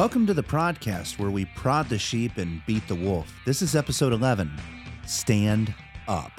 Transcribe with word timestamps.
Welcome 0.00 0.26
to 0.28 0.32
the 0.32 0.42
podcast 0.42 1.18
where 1.18 1.28
we 1.28 1.44
prod 1.44 1.90
the 1.90 1.98
sheep 1.98 2.38
and 2.38 2.64
beat 2.64 2.88
the 2.88 2.94
wolf. 2.94 3.30
This 3.44 3.60
is 3.60 3.76
episode 3.76 4.14
11 4.14 4.50
Stand 5.04 5.74
Up. 6.08 6.32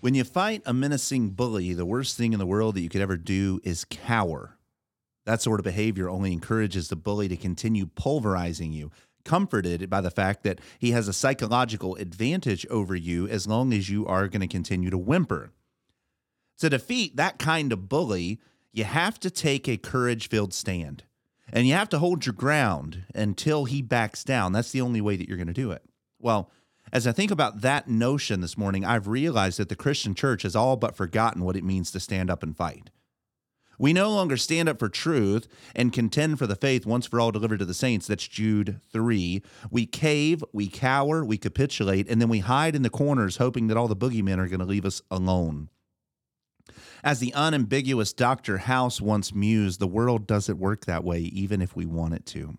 When 0.00 0.16
you 0.16 0.24
fight 0.24 0.62
a 0.66 0.74
menacing 0.74 1.30
bully, 1.30 1.74
the 1.74 1.86
worst 1.86 2.16
thing 2.16 2.32
in 2.32 2.40
the 2.40 2.44
world 2.44 2.74
that 2.74 2.80
you 2.80 2.88
could 2.88 3.00
ever 3.00 3.16
do 3.16 3.60
is 3.62 3.84
cower. 3.88 4.56
That 5.26 5.42
sort 5.42 5.58
of 5.58 5.64
behavior 5.64 6.08
only 6.08 6.32
encourages 6.32 6.88
the 6.88 6.96
bully 6.96 7.26
to 7.28 7.36
continue 7.36 7.86
pulverizing 7.86 8.72
you, 8.72 8.92
comforted 9.26 9.90
by 9.90 10.00
the 10.00 10.10
fact 10.10 10.42
that 10.44 10.60
he 10.78 10.92
has 10.92 11.08
a 11.08 11.12
psychological 11.12 11.96
advantage 11.96 12.66
over 12.70 12.94
you 12.94 13.28
as 13.28 13.46
long 13.46 13.74
as 13.74 13.90
you 13.90 14.06
are 14.06 14.28
going 14.28 14.40
to 14.40 14.46
continue 14.46 14.88
to 14.88 14.96
whimper. 14.96 15.52
To 16.58 16.70
defeat 16.70 17.16
that 17.16 17.38
kind 17.38 17.72
of 17.72 17.88
bully, 17.88 18.40
you 18.72 18.84
have 18.84 19.20
to 19.20 19.30
take 19.30 19.68
a 19.68 19.76
courage 19.76 20.30
filled 20.30 20.54
stand 20.54 21.02
and 21.52 21.66
you 21.66 21.74
have 21.74 21.88
to 21.90 21.98
hold 21.98 22.26
your 22.26 22.32
ground 22.32 23.04
until 23.14 23.64
he 23.64 23.82
backs 23.82 24.24
down. 24.24 24.52
That's 24.52 24.72
the 24.72 24.80
only 24.80 25.00
way 25.00 25.16
that 25.16 25.28
you're 25.28 25.36
going 25.36 25.46
to 25.46 25.52
do 25.52 25.70
it. 25.70 25.82
Well, 26.18 26.50
as 26.92 27.06
I 27.06 27.12
think 27.12 27.30
about 27.30 27.60
that 27.62 27.88
notion 27.88 28.40
this 28.40 28.56
morning, 28.56 28.84
I've 28.84 29.08
realized 29.08 29.58
that 29.58 29.68
the 29.68 29.76
Christian 29.76 30.14
church 30.14 30.42
has 30.42 30.56
all 30.56 30.76
but 30.76 30.96
forgotten 30.96 31.42
what 31.42 31.56
it 31.56 31.64
means 31.64 31.90
to 31.92 32.00
stand 32.00 32.30
up 32.30 32.42
and 32.42 32.56
fight. 32.56 32.90
We 33.78 33.92
no 33.92 34.10
longer 34.10 34.36
stand 34.36 34.68
up 34.68 34.78
for 34.78 34.88
truth 34.88 35.48
and 35.74 35.92
contend 35.92 36.38
for 36.38 36.46
the 36.46 36.56
faith 36.56 36.86
once 36.86 37.06
for 37.06 37.20
all 37.20 37.30
delivered 37.30 37.58
to 37.58 37.64
the 37.64 37.74
saints. 37.74 38.06
That's 38.06 38.26
Jude 38.26 38.80
3. 38.92 39.42
We 39.70 39.86
cave, 39.86 40.42
we 40.52 40.68
cower, 40.68 41.24
we 41.24 41.38
capitulate, 41.38 42.08
and 42.08 42.20
then 42.20 42.28
we 42.28 42.40
hide 42.40 42.74
in 42.74 42.82
the 42.82 42.90
corners 42.90 43.36
hoping 43.36 43.66
that 43.66 43.76
all 43.76 43.88
the 43.88 43.96
boogeymen 43.96 44.38
are 44.38 44.48
going 44.48 44.60
to 44.60 44.66
leave 44.66 44.86
us 44.86 45.02
alone. 45.10 45.68
As 47.04 47.20
the 47.20 47.34
unambiguous 47.34 48.12
Dr. 48.12 48.58
House 48.58 49.00
once 49.00 49.34
mused, 49.34 49.78
the 49.78 49.86
world 49.86 50.26
doesn't 50.26 50.58
work 50.58 50.86
that 50.86 51.04
way, 51.04 51.20
even 51.20 51.62
if 51.62 51.76
we 51.76 51.86
want 51.86 52.14
it 52.14 52.26
to. 52.26 52.58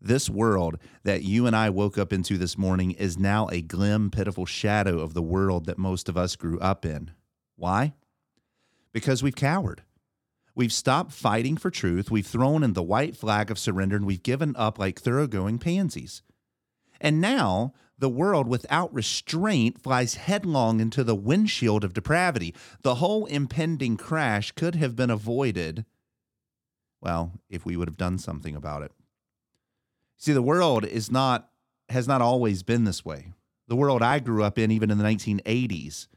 This 0.00 0.30
world 0.30 0.78
that 1.02 1.24
you 1.24 1.46
and 1.46 1.56
I 1.56 1.70
woke 1.70 1.98
up 1.98 2.12
into 2.12 2.38
this 2.38 2.56
morning 2.56 2.92
is 2.92 3.18
now 3.18 3.48
a 3.50 3.62
glim, 3.62 4.10
pitiful 4.10 4.46
shadow 4.46 5.00
of 5.00 5.14
the 5.14 5.22
world 5.22 5.66
that 5.66 5.78
most 5.78 6.08
of 6.08 6.16
us 6.16 6.36
grew 6.36 6.58
up 6.60 6.86
in. 6.86 7.10
Why? 7.56 7.94
Because 8.92 9.22
we've 9.22 9.34
cowered. 9.34 9.82
We've 10.58 10.72
stopped 10.72 11.12
fighting 11.12 11.56
for 11.56 11.70
truth. 11.70 12.10
We've 12.10 12.26
thrown 12.26 12.64
in 12.64 12.72
the 12.72 12.82
white 12.82 13.14
flag 13.16 13.48
of 13.48 13.60
surrender 13.60 13.94
and 13.94 14.04
we've 14.04 14.24
given 14.24 14.56
up 14.56 14.76
like 14.76 15.00
thoroughgoing 15.00 15.60
pansies. 15.60 16.20
And 17.00 17.20
now 17.20 17.74
the 17.96 18.08
world 18.08 18.48
without 18.48 18.92
restraint 18.92 19.80
flies 19.80 20.16
headlong 20.16 20.80
into 20.80 21.04
the 21.04 21.14
windshield 21.14 21.84
of 21.84 21.94
depravity. 21.94 22.56
The 22.82 22.96
whole 22.96 23.26
impending 23.26 23.96
crash 23.96 24.50
could 24.50 24.74
have 24.74 24.96
been 24.96 25.10
avoided, 25.10 25.84
well, 27.00 27.34
if 27.48 27.64
we 27.64 27.76
would 27.76 27.86
have 27.86 27.96
done 27.96 28.18
something 28.18 28.56
about 28.56 28.82
it. 28.82 28.90
See, 30.16 30.32
the 30.32 30.42
world 30.42 30.84
is 30.84 31.08
not 31.08 31.50
has 31.88 32.08
not 32.08 32.20
always 32.20 32.64
been 32.64 32.82
this 32.82 33.04
way. 33.04 33.32
The 33.68 33.76
world 33.76 34.02
I 34.02 34.18
grew 34.18 34.42
up 34.42 34.58
in, 34.58 34.72
even 34.72 34.90
in 34.90 34.98
the 34.98 35.04
1980s, 35.04 36.08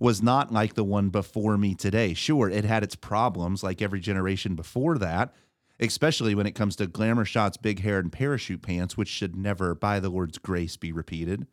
was 0.00 0.22
not 0.22 0.50
like 0.50 0.74
the 0.74 0.82
one 0.82 1.10
before 1.10 1.56
me 1.56 1.74
today. 1.74 2.14
Sure, 2.14 2.48
it 2.50 2.64
had 2.64 2.82
its 2.82 2.96
problems 2.96 3.62
like 3.62 3.80
every 3.80 4.00
generation 4.00 4.56
before 4.56 4.98
that, 4.98 5.32
especially 5.78 6.34
when 6.34 6.46
it 6.46 6.56
comes 6.56 6.74
to 6.76 6.86
glamour 6.88 7.24
shots, 7.24 7.56
big 7.56 7.80
hair, 7.80 7.98
and 7.98 8.10
parachute 8.10 8.62
pants, 8.62 8.96
which 8.96 9.08
should 9.08 9.36
never, 9.36 9.74
by 9.74 10.00
the 10.00 10.08
Lord's 10.08 10.38
grace, 10.38 10.76
be 10.76 10.90
repeated. 10.90 11.46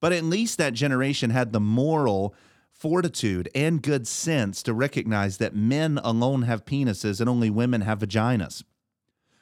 But 0.00 0.12
at 0.12 0.24
least 0.24 0.58
that 0.58 0.72
generation 0.72 1.30
had 1.30 1.52
the 1.52 1.60
moral 1.60 2.34
fortitude 2.72 3.48
and 3.54 3.82
good 3.82 4.08
sense 4.08 4.62
to 4.62 4.72
recognize 4.72 5.36
that 5.36 5.54
men 5.54 6.00
alone 6.02 6.42
have 6.42 6.64
penises 6.64 7.20
and 7.20 7.28
only 7.28 7.50
women 7.50 7.82
have 7.82 7.98
vaginas 7.98 8.62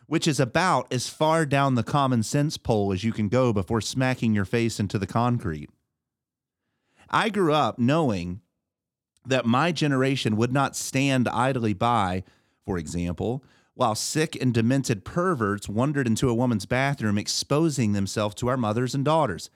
which 0.06 0.26
is 0.26 0.40
about 0.40 0.92
as 0.92 1.08
far 1.08 1.44
down 1.44 1.74
the 1.74 1.82
common 1.82 2.22
sense 2.22 2.56
pole 2.56 2.92
as 2.92 3.04
you 3.04 3.12
can 3.12 3.28
go 3.28 3.52
before 3.52 3.80
smacking 3.80 4.34
your 4.34 4.44
face 4.44 4.78
into 4.80 4.98
the 4.98 5.06
concrete. 5.06 5.68
I 7.10 7.28
grew 7.28 7.52
up 7.52 7.78
knowing 7.78 8.40
that 9.26 9.46
my 9.46 9.72
generation 9.72 10.36
would 10.36 10.52
not 10.52 10.76
stand 10.76 11.28
idly 11.28 11.74
by, 11.74 12.24
for 12.64 12.78
example, 12.78 13.42
while 13.74 13.94
sick 13.94 14.40
and 14.40 14.54
demented 14.54 15.04
perverts 15.04 15.68
wandered 15.68 16.06
into 16.06 16.28
a 16.28 16.34
woman's 16.34 16.66
bathroom 16.66 17.18
exposing 17.18 17.92
themselves 17.92 18.34
to 18.36 18.48
our 18.48 18.56
mothers 18.56 18.94
and 18.94 19.04
daughters. 19.04 19.50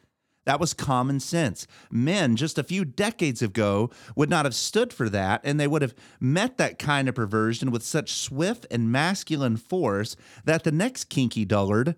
That 0.44 0.60
was 0.60 0.74
common 0.74 1.20
sense. 1.20 1.66
Men 1.90 2.36
just 2.36 2.58
a 2.58 2.64
few 2.64 2.84
decades 2.84 3.42
ago 3.42 3.90
would 4.16 4.30
not 4.30 4.46
have 4.46 4.54
stood 4.54 4.92
for 4.92 5.08
that, 5.08 5.40
and 5.44 5.60
they 5.60 5.66
would 5.66 5.82
have 5.82 5.94
met 6.18 6.58
that 6.58 6.78
kind 6.78 7.08
of 7.08 7.14
perversion 7.14 7.70
with 7.70 7.82
such 7.82 8.12
swift 8.12 8.66
and 8.70 8.90
masculine 8.90 9.56
force 9.56 10.16
that 10.44 10.64
the 10.64 10.72
next 10.72 11.04
kinky 11.04 11.44
dullard 11.44 11.94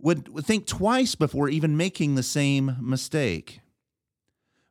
would 0.00 0.28
think 0.44 0.66
twice 0.66 1.14
before 1.14 1.48
even 1.48 1.76
making 1.76 2.14
the 2.14 2.22
same 2.22 2.76
mistake. 2.80 3.60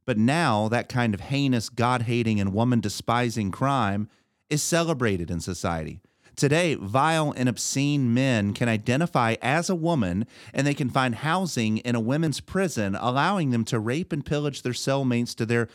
But 0.05 0.17
now, 0.17 0.67
that 0.69 0.89
kind 0.89 1.13
of 1.13 1.21
heinous, 1.21 1.69
God 1.69 2.03
hating, 2.03 2.39
and 2.39 2.53
woman 2.53 2.79
despising 2.79 3.51
crime 3.51 4.09
is 4.49 4.63
celebrated 4.63 5.29
in 5.29 5.39
society. 5.39 6.01
Today, 6.35 6.75
vile 6.75 7.33
and 7.37 7.47
obscene 7.47 8.13
men 8.13 8.53
can 8.53 8.67
identify 8.67 9.35
as 9.41 9.69
a 9.69 9.75
woman 9.75 10.25
and 10.53 10.65
they 10.65 10.73
can 10.73 10.89
find 10.89 11.15
housing 11.15 11.77
in 11.79 11.93
a 11.93 11.99
women's 11.99 12.39
prison, 12.39 12.95
allowing 12.95 13.51
them 13.51 13.65
to 13.65 13.79
rape 13.79 14.11
and 14.11 14.25
pillage 14.25 14.61
their 14.61 14.73
cellmates 14.73 15.35
to 15.35 15.45
their 15.45 15.67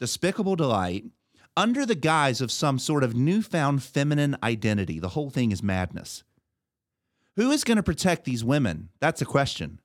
despicable 0.00 0.56
delight 0.56 1.04
under 1.56 1.86
the 1.86 1.94
guise 1.94 2.40
of 2.40 2.52
some 2.52 2.78
sort 2.78 3.02
of 3.02 3.16
newfound 3.16 3.82
feminine 3.82 4.36
identity. 4.42 4.98
The 4.98 5.10
whole 5.10 5.30
thing 5.30 5.52
is 5.52 5.62
madness. 5.62 6.22
Who 7.36 7.50
is 7.50 7.64
going 7.64 7.76
to 7.76 7.82
protect 7.82 8.24
these 8.24 8.44
women? 8.44 8.90
That's 9.00 9.22
a 9.22 9.26
question. 9.26 9.80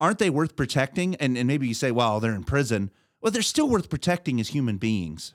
Aren't 0.00 0.18
they 0.18 0.30
worth 0.30 0.56
protecting? 0.56 1.14
And, 1.16 1.36
and 1.36 1.46
maybe 1.46 1.66
you 1.66 1.74
say, 1.74 1.90
well, 1.90 2.20
they're 2.20 2.34
in 2.34 2.44
prison. 2.44 2.90
Well, 3.20 3.32
they're 3.32 3.42
still 3.42 3.68
worth 3.68 3.90
protecting 3.90 4.38
as 4.40 4.48
human 4.48 4.76
beings. 4.76 5.34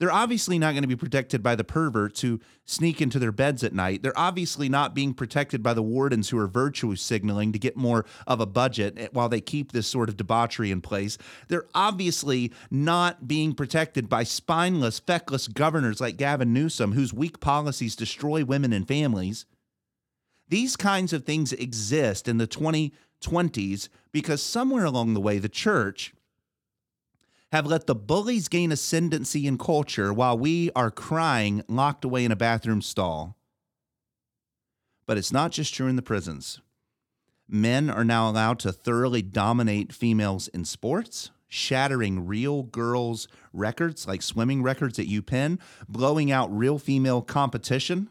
They're 0.00 0.10
obviously 0.10 0.58
not 0.58 0.72
going 0.72 0.82
to 0.82 0.88
be 0.88 0.96
protected 0.96 1.42
by 1.42 1.54
the 1.54 1.62
perverts 1.62 2.22
who 2.22 2.40
sneak 2.64 3.02
into 3.02 3.18
their 3.18 3.32
beds 3.32 3.62
at 3.62 3.74
night. 3.74 4.02
They're 4.02 4.18
obviously 4.18 4.66
not 4.66 4.94
being 4.94 5.12
protected 5.12 5.62
by 5.62 5.74
the 5.74 5.82
wardens 5.82 6.30
who 6.30 6.38
are 6.38 6.46
virtue 6.46 6.96
signaling 6.96 7.52
to 7.52 7.58
get 7.58 7.76
more 7.76 8.06
of 8.26 8.40
a 8.40 8.46
budget 8.46 8.94
eh, 8.96 9.08
while 9.12 9.28
they 9.28 9.42
keep 9.42 9.72
this 9.72 9.86
sort 9.86 10.08
of 10.08 10.16
debauchery 10.16 10.70
in 10.70 10.80
place. 10.80 11.18
They're 11.48 11.66
obviously 11.74 12.50
not 12.70 13.28
being 13.28 13.52
protected 13.52 14.08
by 14.08 14.24
spineless, 14.24 14.98
feckless 14.98 15.48
governors 15.48 16.00
like 16.00 16.16
Gavin 16.16 16.54
Newsom, 16.54 16.92
whose 16.92 17.12
weak 17.12 17.38
policies 17.38 17.94
destroy 17.94 18.42
women 18.42 18.72
and 18.72 18.88
families. 18.88 19.44
These 20.48 20.76
kinds 20.76 21.12
of 21.12 21.24
things 21.24 21.52
exist 21.52 22.26
in 22.26 22.38
the 22.38 22.46
2020s 23.20 23.88
because 24.12 24.42
somewhere 24.42 24.84
along 24.84 25.14
the 25.14 25.20
way, 25.20 25.38
the 25.38 25.48
church 25.48 26.12
have 27.52 27.66
let 27.66 27.86
the 27.86 27.94
bullies 27.94 28.48
gain 28.48 28.70
ascendancy 28.70 29.46
in 29.46 29.58
culture 29.58 30.12
while 30.12 30.38
we 30.38 30.70
are 30.76 30.90
crying 30.90 31.62
locked 31.68 32.04
away 32.04 32.24
in 32.24 32.32
a 32.32 32.36
bathroom 32.36 32.80
stall. 32.80 33.36
But 35.06 35.18
it's 35.18 35.32
not 35.32 35.50
just 35.50 35.74
true 35.74 35.88
in 35.88 35.96
the 35.96 36.02
prisons. 36.02 36.60
Men 37.48 37.90
are 37.90 38.04
now 38.04 38.30
allowed 38.30 38.60
to 38.60 38.72
thoroughly 38.72 39.22
dominate 39.22 39.92
females 39.92 40.46
in 40.48 40.64
sports, 40.64 41.30
shattering 41.48 42.26
real 42.26 42.62
girls' 42.62 43.26
records 43.52 44.06
like 44.06 44.22
swimming 44.22 44.62
records 44.62 45.00
at 45.00 45.06
UPenn, 45.06 45.58
blowing 45.88 46.30
out 46.30 46.56
real 46.56 46.78
female 46.78 47.22
competition 47.22 48.08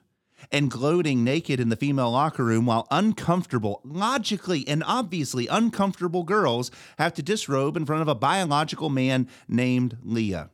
and 0.51 0.72
gloating 0.72 1.24
naked 1.24 1.60
in 1.60 1.69
the 1.69 1.75
female 1.75 2.12
locker 2.12 2.44
room 2.44 2.66
while 2.66 2.88
uncomfortable, 2.92 3.81
logically 3.84 4.68
and 4.68 4.84
obviously 4.86 5.48
uncomfortable 5.48 6.24
girls 6.24 6.72
have 6.98 7.13
to 7.13 7.24
disrobe 7.24 7.78
in 7.78 7.86
front 7.86 8.01
of 8.01 8.07
a 8.07 8.16
biological 8.16 8.90
man 8.90 9.28
named 9.48 9.98
Lia. 10.04 10.50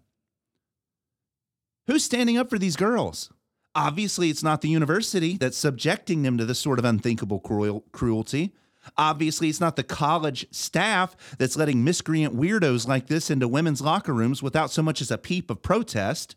Who's 1.87 2.03
standing 2.03 2.37
up 2.37 2.49
for 2.49 2.57
these 2.57 2.75
girls? 2.75 3.31
Obviously, 3.75 4.29
it's 4.29 4.43
not 4.43 4.61
the 4.61 4.69
university 4.69 5.37
that's 5.37 5.57
subjecting 5.57 6.23
them 6.23 6.37
to 6.37 6.45
this 6.45 6.59
sort 6.59 6.79
of 6.79 6.85
unthinkable 6.85 7.39
cruel- 7.39 7.83
cruelty. 7.91 8.53
Obviously, 8.97 9.49
it's 9.49 9.59
not 9.59 9.75
the 9.75 9.83
college 9.83 10.47
staff 10.51 11.15
that's 11.37 11.57
letting 11.57 11.83
miscreant 11.83 12.35
weirdos 12.35 12.87
like 12.87 13.07
this 13.07 13.29
into 13.29 13.47
women's 13.47 13.81
locker 13.81 14.13
rooms 14.13 14.41
without 14.41 14.71
so 14.71 14.81
much 14.81 15.01
as 15.01 15.11
a 15.11 15.17
peep 15.17 15.49
of 15.49 15.61
protest. 15.61 16.35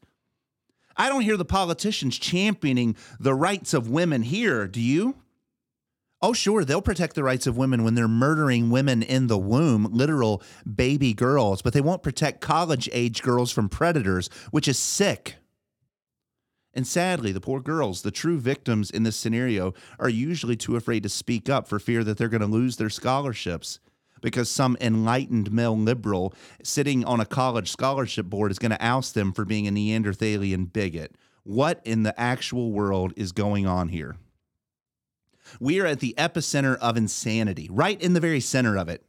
I 0.98 1.08
don't 1.08 1.22
hear 1.22 1.36
the 1.36 1.44
politicians 1.44 2.18
championing 2.18 2.96
the 3.20 3.34
rights 3.34 3.72
of 3.72 3.88
women 3.88 4.22
here, 4.22 4.66
do 4.66 4.80
you? 4.80 5.14
Oh, 6.20 6.32
sure, 6.32 6.64
they'll 6.64 6.82
protect 6.82 7.14
the 7.14 7.22
rights 7.22 7.46
of 7.46 7.56
women 7.56 7.84
when 7.84 7.94
they're 7.94 8.08
murdering 8.08 8.70
women 8.70 9.04
in 9.04 9.28
the 9.28 9.38
womb, 9.38 9.84
literal 9.92 10.42
baby 10.74 11.14
girls, 11.14 11.62
but 11.62 11.72
they 11.72 11.80
won't 11.80 12.02
protect 12.02 12.40
college 12.40 12.88
age 12.92 13.22
girls 13.22 13.52
from 13.52 13.68
predators, 13.68 14.28
which 14.50 14.66
is 14.66 14.78
sick. 14.78 15.36
And 16.74 16.86
sadly, 16.86 17.30
the 17.30 17.40
poor 17.40 17.60
girls, 17.60 18.02
the 18.02 18.10
true 18.10 18.40
victims 18.40 18.90
in 18.90 19.04
this 19.04 19.16
scenario, 19.16 19.74
are 20.00 20.08
usually 20.08 20.56
too 20.56 20.74
afraid 20.74 21.04
to 21.04 21.08
speak 21.08 21.48
up 21.48 21.68
for 21.68 21.78
fear 21.78 22.02
that 22.02 22.18
they're 22.18 22.28
going 22.28 22.40
to 22.40 22.46
lose 22.48 22.76
their 22.76 22.90
scholarships 22.90 23.78
because 24.20 24.50
some 24.50 24.76
enlightened 24.80 25.52
male 25.52 25.76
liberal 25.76 26.34
sitting 26.62 27.04
on 27.04 27.20
a 27.20 27.26
college 27.26 27.70
scholarship 27.70 28.26
board 28.26 28.50
is 28.50 28.58
going 28.58 28.70
to 28.70 28.84
oust 28.84 29.14
them 29.14 29.32
for 29.32 29.44
being 29.44 29.66
a 29.66 29.70
Neanderthalian 29.70 30.72
bigot. 30.72 31.14
What 31.44 31.80
in 31.84 32.02
the 32.02 32.18
actual 32.20 32.72
world 32.72 33.12
is 33.16 33.32
going 33.32 33.66
on 33.66 33.88
here? 33.88 34.16
We 35.60 35.80
are 35.80 35.86
at 35.86 36.00
the 36.00 36.14
epicenter 36.18 36.76
of 36.78 36.96
insanity, 36.96 37.68
right 37.70 38.00
in 38.00 38.12
the 38.12 38.20
very 38.20 38.40
center 38.40 38.76
of 38.76 38.88
it 38.88 39.04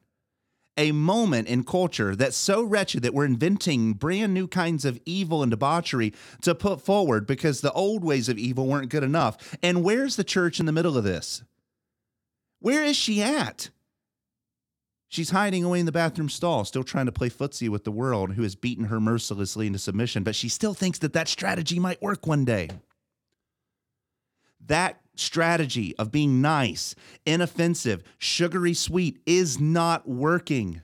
a 0.80 0.94
moment 0.94 1.50
in 1.50 1.62
culture 1.66 2.16
that's 2.16 2.38
so 2.38 2.64
wretched 2.64 3.04
that 3.04 3.14
we're 3.14 3.26
inventing 3.26 3.94
brand 3.94 4.34
new 4.34 4.48
kinds 4.48 4.86
of 4.86 4.98
evil 5.06 5.44
and 5.44 5.52
debauchery 5.52 6.14
to 6.42 6.56
put 6.56 6.80
forward 6.82 7.28
because 7.28 7.60
the 7.60 7.72
old 7.74 8.02
ways 8.02 8.30
of 8.30 8.38
evil 8.38 8.66
weren't 8.66 8.90
good 8.90 9.04
enough. 9.04 9.58
And 9.62 9.84
where's 9.84 10.16
the 10.16 10.24
church 10.24 10.58
in 10.58 10.66
the 10.66 10.72
middle 10.72 10.98
of 10.98 11.04
this? 11.04 11.44
Where 12.60 12.82
is 12.82 12.96
she 12.96 13.22
at? 13.22 13.70
She's 15.12 15.32
hiding 15.32 15.64
away 15.64 15.80
in 15.80 15.88
the 15.88 15.92
bathroom 15.92 16.30
stall, 16.30 16.66
still 16.66 16.84
trying 16.84 17.08
to 17.08 17.12
play 17.12 17.30
footsie 17.30 17.68
with 17.68 17.84
the 17.84 17.92
world 17.92 18.34
who 18.34 18.44
has 18.44 18.56
beaten 18.56 18.86
her 18.86 19.00
mercilessly 19.00 19.66
into 19.66 19.80
submission, 19.80 20.24
but 20.24 20.36
she 20.36 20.50
still 20.50 20.76
thinks 20.76 21.00
that 21.00 21.14
that 21.14 21.28
strategy 21.28 21.80
might 21.80 22.02
work 22.02 22.28
one 22.28 22.46
day. 22.46 22.70
That 24.68 25.02
strategy 25.16 25.96
of 25.98 26.12
being 26.12 26.42
nice, 26.42 26.94
inoffensive, 27.26 28.04
sugary 28.20 28.76
sweet 28.76 29.20
is 29.26 29.60
not 29.60 30.08
working. 30.08 30.84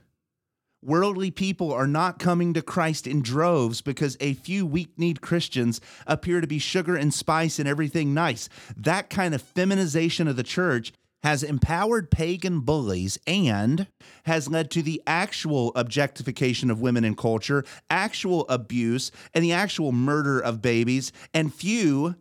Worldly 0.82 1.30
people 1.30 1.72
are 1.72 1.86
not 1.86 2.18
coming 2.18 2.52
to 2.54 2.62
Christ 2.62 3.06
in 3.06 3.22
droves 3.22 3.80
because 3.80 4.16
a 4.20 4.34
few 4.34 4.66
weak 4.66 4.98
kneed 4.98 5.20
Christians 5.20 5.80
appear 6.04 6.40
to 6.40 6.46
be 6.48 6.58
sugar 6.58 6.96
and 6.96 7.14
spice 7.14 7.60
and 7.60 7.68
everything 7.68 8.12
nice. 8.12 8.48
That 8.76 9.08
kind 9.08 9.34
of 9.34 9.42
feminization 9.42 10.26
of 10.26 10.36
the 10.36 10.42
church 10.42 10.92
has 11.26 11.42
empowered 11.42 12.08
pagan 12.08 12.60
bullies 12.60 13.18
and 13.26 13.88
has 14.26 14.48
led 14.48 14.70
to 14.70 14.80
the 14.80 15.02
actual 15.08 15.72
objectification 15.74 16.70
of 16.70 16.80
women 16.80 17.04
in 17.04 17.16
culture, 17.16 17.64
actual 17.90 18.46
abuse, 18.48 19.10
and 19.34 19.42
the 19.42 19.50
actual 19.50 19.90
murder 19.90 20.38
of 20.38 20.62
babies. 20.62 21.10
And 21.34 21.52
few 21.52 22.14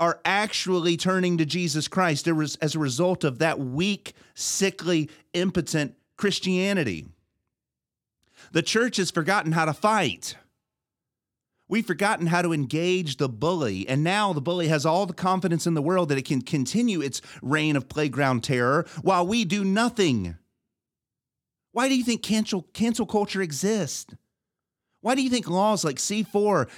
are 0.00 0.20
actually 0.24 0.96
turning 0.96 1.38
to 1.38 1.46
Jesus 1.46 1.86
Christ 1.86 2.26
as 2.26 2.74
a 2.74 2.80
result 2.80 3.22
of 3.22 3.38
that 3.38 3.60
weak, 3.60 4.14
sickly, 4.34 5.08
impotent 5.34 5.94
Christianity. 6.16 7.06
The 8.50 8.62
church 8.62 8.96
has 8.96 9.12
forgotten 9.12 9.52
how 9.52 9.66
to 9.66 9.72
fight. 9.72 10.36
We've 11.68 11.86
forgotten 11.86 12.28
how 12.28 12.42
to 12.42 12.52
engage 12.52 13.18
the 13.18 13.28
bully, 13.28 13.86
and 13.88 14.02
now 14.02 14.32
the 14.32 14.40
bully 14.40 14.68
has 14.68 14.86
all 14.86 15.04
the 15.04 15.12
confidence 15.12 15.66
in 15.66 15.74
the 15.74 15.82
world 15.82 16.08
that 16.08 16.18
it 16.18 16.24
can 16.24 16.40
continue 16.40 17.02
its 17.02 17.20
reign 17.42 17.76
of 17.76 17.88
playground 17.88 18.42
terror 18.42 18.86
while 19.02 19.26
we 19.26 19.44
do 19.44 19.64
nothing. 19.64 20.36
Why 21.72 21.88
do 21.88 21.96
you 21.96 22.04
think 22.04 22.22
cancel, 22.22 22.62
cancel 22.72 23.06
culture 23.06 23.42
exists? 23.42 24.14
Why 25.02 25.14
do 25.14 25.22
you 25.22 25.30
think 25.30 25.48
laws 25.48 25.84
like 25.84 25.96
C4 25.96 26.68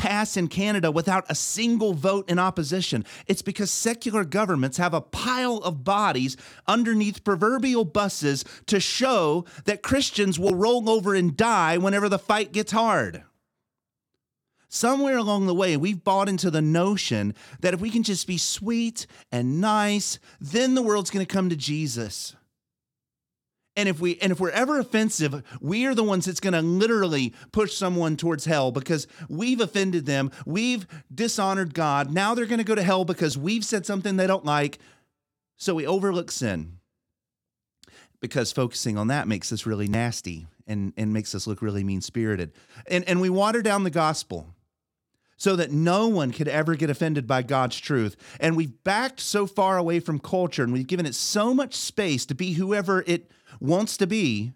pass 0.00 0.34
in 0.34 0.48
Canada 0.48 0.90
without 0.90 1.26
a 1.28 1.34
single 1.34 1.92
vote 1.92 2.26
in 2.30 2.38
opposition. 2.38 3.04
It's 3.26 3.42
because 3.42 3.70
secular 3.70 4.24
governments 4.24 4.78
have 4.78 4.94
a 4.94 5.02
pile 5.02 5.58
of 5.58 5.84
bodies 5.84 6.38
underneath 6.66 7.22
proverbial 7.22 7.84
buses 7.84 8.42
to 8.64 8.80
show 8.80 9.44
that 9.66 9.82
Christians 9.82 10.38
will 10.38 10.54
roll 10.54 10.88
over 10.88 11.14
and 11.14 11.36
die 11.36 11.76
whenever 11.76 12.08
the 12.08 12.18
fight 12.18 12.50
gets 12.50 12.72
hard. 12.72 13.24
Somewhere 14.72 15.16
along 15.16 15.46
the 15.46 15.54
way, 15.54 15.76
we've 15.76 16.04
bought 16.04 16.28
into 16.28 16.48
the 16.48 16.62
notion 16.62 17.34
that 17.58 17.74
if 17.74 17.80
we 17.80 17.90
can 17.90 18.04
just 18.04 18.28
be 18.28 18.38
sweet 18.38 19.08
and 19.32 19.60
nice, 19.60 20.20
then 20.40 20.76
the 20.76 20.82
world's 20.82 21.10
going 21.10 21.26
to 21.26 21.34
come 21.34 21.50
to 21.50 21.56
Jesus. 21.56 22.36
And 23.74 23.88
if 23.88 23.98
we 23.98 24.16
and 24.20 24.30
if 24.30 24.38
we're 24.38 24.50
ever 24.50 24.78
offensive, 24.78 25.42
we 25.60 25.86
are 25.86 25.94
the 25.94 26.04
ones 26.04 26.26
that's 26.26 26.38
going 26.38 26.52
to 26.52 26.62
literally 26.62 27.34
push 27.50 27.74
someone 27.74 28.16
towards 28.16 28.44
hell 28.44 28.70
because 28.70 29.08
we've 29.28 29.60
offended 29.60 30.06
them, 30.06 30.30
we've 30.46 30.86
dishonored 31.12 31.74
God. 31.74 32.12
Now 32.12 32.36
they're 32.36 32.46
going 32.46 32.58
to 32.58 32.64
go 32.64 32.76
to 32.76 32.82
hell 32.84 33.04
because 33.04 33.36
we've 33.36 33.64
said 33.64 33.84
something 33.84 34.16
they 34.16 34.28
don't 34.28 34.44
like. 34.44 34.78
So 35.56 35.74
we 35.74 35.84
overlook 35.84 36.30
sin. 36.30 36.78
Because 38.20 38.52
focusing 38.52 38.96
on 38.96 39.08
that 39.08 39.26
makes 39.26 39.52
us 39.52 39.66
really 39.66 39.88
nasty 39.88 40.46
and, 40.68 40.92
and 40.96 41.12
makes 41.12 41.34
us 41.34 41.48
look 41.48 41.60
really 41.60 41.82
mean 41.82 42.02
spirited. 42.02 42.52
And, 42.86 43.02
and 43.08 43.20
we 43.20 43.30
water 43.30 43.62
down 43.62 43.82
the 43.82 43.90
gospel 43.90 44.46
so 45.40 45.56
that 45.56 45.72
no 45.72 46.06
one 46.06 46.32
could 46.32 46.48
ever 46.48 46.74
get 46.74 46.90
offended 46.90 47.26
by 47.26 47.42
God's 47.42 47.80
truth. 47.80 48.14
And 48.38 48.56
we've 48.56 48.84
backed 48.84 49.20
so 49.20 49.46
far 49.46 49.78
away 49.78 49.98
from 49.98 50.18
culture 50.18 50.62
and 50.62 50.70
we've 50.70 50.86
given 50.86 51.06
it 51.06 51.14
so 51.14 51.54
much 51.54 51.74
space 51.74 52.26
to 52.26 52.34
be 52.34 52.52
whoever 52.52 53.02
it 53.06 53.30
wants 53.58 53.96
to 53.96 54.06
be, 54.06 54.52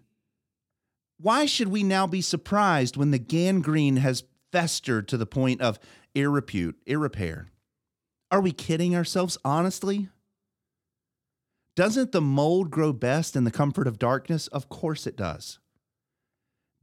why 1.19 1.47
should 1.47 1.69
we 1.69 1.81
now 1.81 2.05
be 2.05 2.21
surprised 2.21 2.97
when 2.97 3.09
the 3.09 3.17
gangrene 3.17 3.97
has 3.97 4.25
festered 4.51 5.07
to 5.07 5.17
the 5.17 5.25
point 5.25 5.59
of 5.59 5.79
irrepute, 6.13 6.75
irrepair? 6.85 7.47
Are 8.29 8.41
we 8.41 8.51
kidding 8.51 8.95
ourselves 8.95 9.39
honestly? 9.43 10.09
Doesn't 11.75 12.11
the 12.11 12.21
mold 12.21 12.69
grow 12.69 12.93
best 12.93 13.35
in 13.35 13.43
the 13.43 13.51
comfort 13.51 13.87
of 13.87 13.97
darkness? 13.97 14.47
Of 14.47 14.69
course 14.69 15.07
it 15.07 15.17
does. 15.17 15.57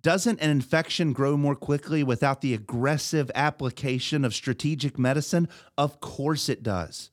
Doesn't 0.02 0.40
an 0.40 0.50
infection 0.50 1.12
grow 1.12 1.37
more 1.37 1.54
quickly 1.54 2.02
without 2.02 2.40
the 2.40 2.54
aggressive 2.54 3.31
application 3.34 4.25
of 4.25 4.34
strategic 4.34 4.99
medicine? 4.99 5.49
Of 5.78 6.00
course 6.00 6.49
it 6.49 6.62
does 6.62 7.12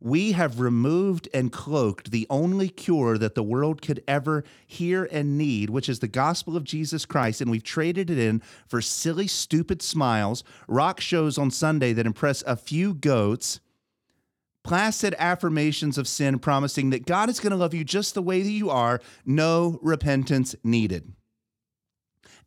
we 0.00 0.32
have 0.32 0.60
removed 0.60 1.28
and 1.34 1.52
cloaked 1.52 2.10
the 2.10 2.26
only 2.30 2.68
cure 2.68 3.18
that 3.18 3.34
the 3.34 3.42
world 3.42 3.82
could 3.82 4.02
ever 4.08 4.44
hear 4.66 5.06
and 5.12 5.36
need, 5.36 5.68
which 5.68 5.88
is 5.88 5.98
the 5.98 6.08
gospel 6.08 6.56
of 6.56 6.64
Jesus 6.64 7.04
Christ, 7.04 7.40
and 7.40 7.50
we've 7.50 7.62
traded 7.62 8.08
it 8.10 8.18
in 8.18 8.40
for 8.66 8.80
silly, 8.80 9.26
stupid 9.26 9.82
smiles, 9.82 10.42
rock 10.66 11.00
shows 11.00 11.36
on 11.36 11.50
Sunday 11.50 11.92
that 11.92 12.06
impress 12.06 12.42
a 12.42 12.56
few 12.56 12.94
goats, 12.94 13.60
placid 14.64 15.14
affirmations 15.18 15.98
of 15.98 16.08
sin 16.08 16.38
promising 16.38 16.90
that 16.90 17.06
God 17.06 17.28
is 17.28 17.40
going 17.40 17.50
to 17.50 17.56
love 17.56 17.74
you 17.74 17.84
just 17.84 18.14
the 18.14 18.22
way 18.22 18.40
that 18.40 18.50
you 18.50 18.70
are, 18.70 19.00
no 19.26 19.78
repentance 19.82 20.54
needed. 20.64 21.12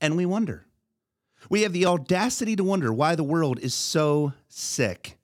And 0.01 0.17
we 0.17 0.25
wonder. 0.25 0.65
We 1.49 1.63
have 1.63 1.73
the 1.73 1.85
audacity 1.85 2.55
to 2.55 2.63
wonder 2.63 2.91
why 2.93 3.15
the 3.15 3.23
world 3.23 3.59
is 3.59 3.73
so 3.73 4.33
sick. 4.47 5.17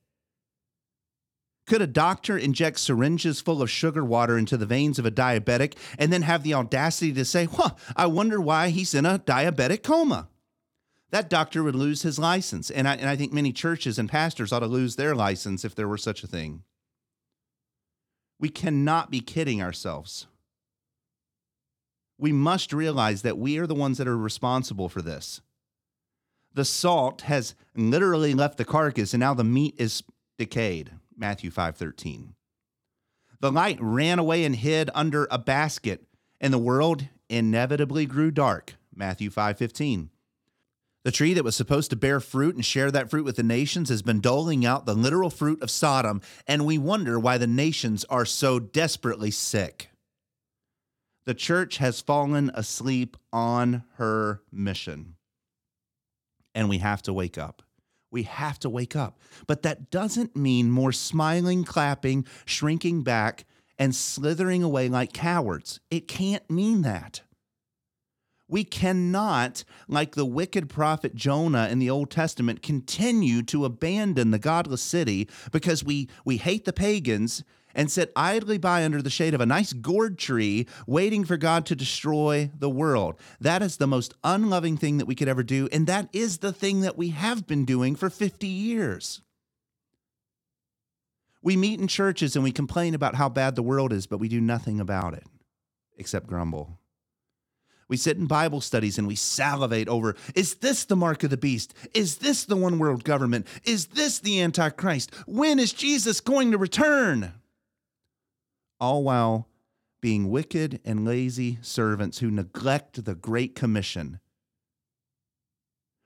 Could 1.66 1.82
a 1.82 1.88
doctor 1.88 2.38
inject 2.38 2.80
syringes 2.80 3.42
full 3.42 3.62
of 3.62 3.70
sugar 3.70 4.04
water 4.04 4.38
into 4.38 4.58
the 4.58 4.66
veins 4.66 4.98
of 4.98 5.06
a 5.06 5.12
diabetic 5.12 5.76
and 6.00 6.12
then 6.12 6.24
have 6.24 6.42
the 6.42 6.56
audacity 6.56 7.14
to 7.14 7.24
say, 7.24 7.46
Huh, 7.46 7.72
I 7.96 8.08
wonder 8.08 8.42
why 8.42 8.70
he's 8.70 8.96
in 8.96 9.06
a 9.06 9.20
diabetic 9.20 9.84
coma? 9.84 10.30
That 11.12 11.30
doctor 11.30 11.64
would 11.64 11.76
lose 11.76 12.02
his 12.02 12.20
license. 12.20 12.70
And 12.70 12.88
I, 12.88 12.96
and 12.96 13.08
I 13.08 13.16
think 13.16 13.34
many 13.34 13.52
churches 13.52 14.00
and 14.00 14.10
pastors 14.10 14.52
ought 14.52 14.60
to 14.60 14.68
lose 14.68 14.96
their 14.96 15.16
license 15.16 15.64
if 15.64 15.76
there 15.76 15.88
were 15.88 15.98
such 15.98 16.24
a 16.24 16.28
thing. 16.28 16.64
We 18.40 18.50
cannot 18.50 19.12
be 19.12 19.20
kidding 19.20 19.62
ourselves. 19.62 20.28
We 22.20 22.34
must 22.34 22.74
realize 22.74 23.22
that 23.22 23.38
we 23.38 23.58
are 23.58 23.66
the 23.66 23.74
ones 23.74 23.98
that 23.98 24.08
are 24.08 24.18
responsible 24.18 24.90
for 24.90 25.02
this. 25.02 25.42
The 26.54 26.66
salt 26.66 27.22
has 27.22 27.56
literally 27.76 28.34
left 28.34 28.58
the 28.58 28.66
carcass 28.66 29.14
and 29.14 29.22
now 29.22 29.34
the 29.34 29.44
meat 29.44 29.76
is 29.78 30.04
decayed. 30.38 30.92
Matthew 31.16 31.50
5:13. 31.50 32.34
The 33.40 33.52
light 33.52 33.78
ran 33.80 34.20
away 34.20 34.44
and 34.44 34.56
hid 34.56 34.90
under 34.94 35.28
a 35.32 35.38
basket, 35.38 36.06
and 36.42 36.54
the 36.54 36.58
world 36.58 37.08
inevitably 37.30 38.06
grew 38.06 38.32
dark. 38.32 38.76
Matthew 38.94 39.30
5:15. 39.30 40.10
The 41.04 41.12
tree 41.12 41.34
that 41.34 41.46
was 41.46 41.56
supposed 41.56 41.90
to 41.92 41.96
bear 41.96 42.20
fruit 42.20 42.56
and 42.56 42.66
share 42.66 42.92
that 42.92 43.10
fruit 43.10 43.24
with 43.24 43.38
the 43.38 43.44
nations 43.44 43.88
has 43.88 44.02
been 44.02 44.20
doling 44.20 44.66
out 44.66 44.86
the 44.86 44.94
literal 44.94 45.30
fruit 45.30 45.62
of 45.62 45.72
Sodom, 45.72 46.22
and 46.46 46.66
we 46.66 46.78
wonder 46.78 47.18
why 47.18 47.38
the 47.38 47.48
nations 47.48 48.04
are 48.06 48.26
so 48.26 48.60
desperately 48.60 49.32
sick. 49.32 49.90
The 51.30 51.36
church 51.36 51.78
has 51.78 52.02
fallen 52.02 52.50
asleep 52.56 53.16
on 53.32 53.84
her 53.98 54.42
mission, 54.52 55.14
and 56.56 56.68
we 56.68 56.80
have 56.80 57.04
to 57.04 57.14
wake 57.14 57.38
up. 57.38 57.62
We 58.10 58.24
have 58.24 58.58
to 58.62 58.68
wake 58.68 58.96
up. 58.96 59.20
But 59.46 59.62
that 59.62 59.92
doesn't 59.92 60.36
mean 60.36 60.72
more 60.72 60.92
smiling, 60.92 61.66
clapping, 61.66 62.26
shrinking 62.46 63.04
back, 63.04 63.46
and 63.78 63.96
slithering 63.96 64.64
away 64.64 64.90
like 64.90 65.14
cowards. 65.14 65.80
It 65.92 66.08
can't 66.08 66.50
mean 66.50 66.82
that. 66.82 67.22
We 68.48 68.64
cannot, 68.64 69.64
like 69.88 70.16
the 70.16 70.26
wicked 70.26 70.68
prophet 70.68 71.14
Jonah 71.14 71.68
in 71.70 71.78
the 71.78 71.92
Old 71.92 72.10
Testament, 72.10 72.64
continue 72.64 73.44
to 73.44 73.66
abandon 73.66 74.32
the 74.32 74.40
godless 74.40 74.82
city 74.82 75.30
because 75.52 75.84
we, 75.84 76.10
we 76.26 76.38
hate 76.38 76.66
the 76.66 76.74
pagans 76.74 77.44
and 77.76 77.92
sit 77.92 78.12
idly 78.16 78.58
by 78.58 78.84
under 78.84 79.02
the 79.02 79.10
shade 79.10 79.34
of 79.34 79.42
a 79.42 79.46
nice 79.46 79.74
gourd 79.74 80.18
tree, 80.18 80.68
waiting 80.88 81.24
for 81.26 81.38
God 81.38 81.66
to 81.68 81.76
destroy 81.76 82.52
the 82.58 82.70
world. 82.70 83.16
That 83.40 83.62
is 83.62 83.78
the 83.78 83.88
most 83.88 84.14
unloving 84.24 84.78
thing 84.78 84.98
that 84.98 85.06
we 85.06 85.16
could 85.16 85.28
ever 85.28 85.44
do. 85.44 85.70
And 85.72 85.88
that 85.88 86.10
is 86.14 86.40
the 86.40 86.54
thing 86.54 86.82
that 86.82 86.98
we 86.98 87.10
have 87.10 87.48
been 87.48 87.66
doing 87.66 87.96
for 87.96 88.10
50 88.10 88.48
years. 88.48 89.22
We 91.42 91.56
meet 91.56 91.80
in 91.80 91.88
churches 91.88 92.36
and 92.36 92.44
we 92.44 92.52
complain 92.52 92.94
about 92.94 93.16
how 93.16 93.30
bad 93.30 93.56
the 93.56 93.64
world 93.64 93.94
is, 93.94 94.08
but 94.08 94.18
we 94.20 94.28
do 94.28 94.42
nothing 94.42 94.80
about 94.80 95.14
it 95.14 95.24
except 95.98 96.28
grumble. 96.28 96.80
We 97.88 97.98
sit 97.98 98.18
in 98.18 98.28
Bible 98.28 98.62
studies 98.62 98.98
and 98.98 99.08
we 99.08 99.16
salivate 99.16 99.90
over 99.90 100.16
is 100.36 100.56
this 100.56 100.86
the 100.86 100.96
mark 100.96 101.24
of 101.24 101.32
the 101.32 101.38
beast? 101.38 101.74
Is 101.94 102.18
this 102.18 102.46
the 102.46 102.56
one 102.56 102.78
world 102.78 103.04
government? 103.04 103.48
Is 103.64 103.88
this 103.88 104.20
the 104.20 104.42
Antichrist? 104.42 105.12
When 105.26 105.58
is 105.58 105.74
Jesus 105.74 106.22
going 106.22 106.52
to 106.52 106.58
return? 106.58 107.34
All 108.80 109.04
while 109.04 109.48
being 110.02 110.30
wicked 110.30 110.80
and 110.86 111.06
lazy 111.06 111.60
servants 111.62 112.20
who 112.20 112.32
neglect 112.32 113.04
the 113.04 113.16
Great 113.16 113.56
Commission. 113.56 114.20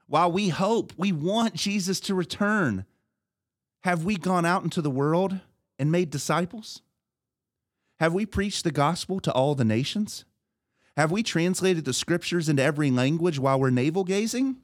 While 0.08 0.32
we 0.32 0.50
hope, 0.50 0.94
we 0.98 1.12
want 1.12 1.53
Jesus 1.53 2.00
to 2.01 2.15
return, 2.15 2.86
have 3.84 4.03
we 4.03 4.15
gone 4.15 4.46
out 4.46 4.63
into 4.63 4.82
the 4.82 4.89
world 4.89 5.39
and 5.77 5.92
made 5.92 6.10
disciples? 6.10 6.82
Have 8.00 8.13
we 8.13 8.25
preached 8.25 8.63
the 8.63 8.72
gospel 8.72 9.20
to 9.20 9.32
all 9.32 9.56
the 9.56 9.65
nations? 9.65 10.25
Have 10.98 11.12
we 11.12 11.24
translated 11.24 11.86
the 11.86 11.94
scriptures 11.94 12.50
into 12.50 12.63
every 12.63 12.92
language 12.92 13.39
while 13.39 13.60
we're 13.60 13.70
navel 13.70 14.03
gazing? 14.03 14.58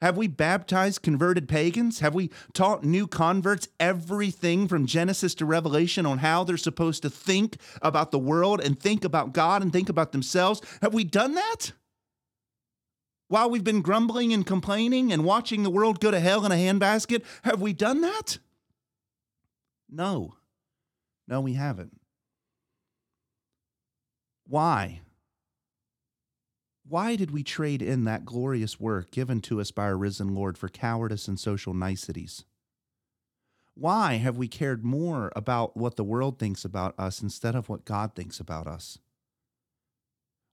Have 0.00 0.16
we 0.16 0.28
baptized 0.28 1.02
converted 1.02 1.48
pagans? 1.48 2.00
Have 2.00 2.14
we 2.14 2.30
taught 2.54 2.84
new 2.84 3.06
converts 3.06 3.68
everything 3.78 4.66
from 4.66 4.86
Genesis 4.86 5.34
to 5.36 5.44
Revelation 5.44 6.06
on 6.06 6.18
how 6.18 6.42
they're 6.42 6.56
supposed 6.56 7.02
to 7.02 7.10
think 7.10 7.58
about 7.82 8.10
the 8.10 8.18
world 8.18 8.60
and 8.60 8.80
think 8.80 9.04
about 9.04 9.34
God 9.34 9.60
and 9.62 9.72
think 9.72 9.90
about 9.90 10.12
themselves? 10.12 10.62
Have 10.80 10.94
we 10.94 11.04
done 11.04 11.34
that? 11.34 11.72
While 13.28 13.50
we've 13.50 13.62
been 13.62 13.82
grumbling 13.82 14.32
and 14.32 14.44
complaining 14.44 15.12
and 15.12 15.24
watching 15.24 15.62
the 15.62 15.70
world 15.70 16.00
go 16.00 16.10
to 16.10 16.18
hell 16.18 16.46
in 16.46 16.50
a 16.50 16.56
handbasket, 16.56 17.22
have 17.44 17.60
we 17.60 17.72
done 17.72 18.00
that? 18.00 18.38
No. 19.88 20.34
No, 21.28 21.40
we 21.40 21.52
haven't. 21.52 22.00
Why? 24.46 25.02
Why 26.90 27.14
did 27.14 27.30
we 27.30 27.44
trade 27.44 27.82
in 27.82 28.02
that 28.06 28.24
glorious 28.24 28.80
work 28.80 29.12
given 29.12 29.40
to 29.42 29.60
us 29.60 29.70
by 29.70 29.84
our 29.84 29.96
risen 29.96 30.34
Lord 30.34 30.58
for 30.58 30.68
cowardice 30.68 31.28
and 31.28 31.38
social 31.38 31.72
niceties? 31.72 32.44
Why 33.74 34.14
have 34.14 34.36
we 34.36 34.48
cared 34.48 34.84
more 34.84 35.32
about 35.36 35.76
what 35.76 35.94
the 35.94 36.02
world 36.02 36.40
thinks 36.40 36.64
about 36.64 36.98
us 36.98 37.22
instead 37.22 37.54
of 37.54 37.68
what 37.68 37.84
God 37.84 38.16
thinks 38.16 38.40
about 38.40 38.66
us? 38.66 38.98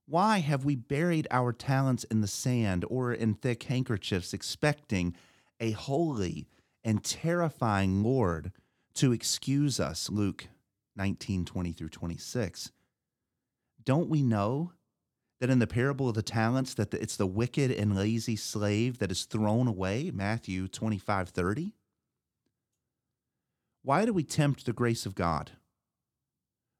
Why 0.06 0.38
have 0.38 0.64
we 0.64 0.76
buried 0.76 1.26
our 1.32 1.52
talents 1.52 2.04
in 2.04 2.20
the 2.20 2.28
sand 2.28 2.84
or 2.88 3.12
in 3.12 3.34
thick 3.34 3.64
handkerchiefs, 3.64 4.32
expecting 4.32 5.16
a 5.58 5.72
holy 5.72 6.46
and 6.84 7.02
terrifying 7.02 8.04
Lord 8.04 8.52
to 8.94 9.10
excuse 9.10 9.80
us? 9.80 10.08
Luke 10.08 10.46
19 10.94 11.44
20 11.44 11.72
through 11.72 11.88
26. 11.88 12.70
Don't 13.84 14.08
we 14.08 14.22
know 14.22 14.70
that 15.40 15.50
in 15.50 15.58
the 15.58 15.66
parable 15.66 16.08
of 16.08 16.14
the 16.14 16.22
talents 16.22 16.74
that 16.74 16.92
it's 16.94 17.16
the 17.16 17.26
wicked 17.26 17.70
and 17.70 17.94
lazy 17.94 18.36
slave 18.36 18.98
that 18.98 19.10
is 19.10 19.24
thrown 19.24 19.66
away 19.66 20.10
matthew 20.12 20.68
25 20.68 21.28
30 21.28 21.72
why 23.82 24.04
do 24.04 24.12
we 24.12 24.24
tempt 24.24 24.66
the 24.66 24.72
grace 24.72 25.06
of 25.06 25.14
god 25.14 25.52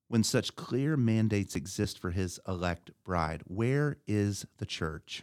when 0.08 0.24
such 0.24 0.56
clear 0.56 0.96
mandates 0.96 1.54
exist 1.54 1.98
for 1.98 2.10
his 2.10 2.40
elect 2.48 2.90
bride? 3.04 3.42
Where 3.46 3.98
is 4.06 4.46
the 4.56 4.66
church? 4.66 5.22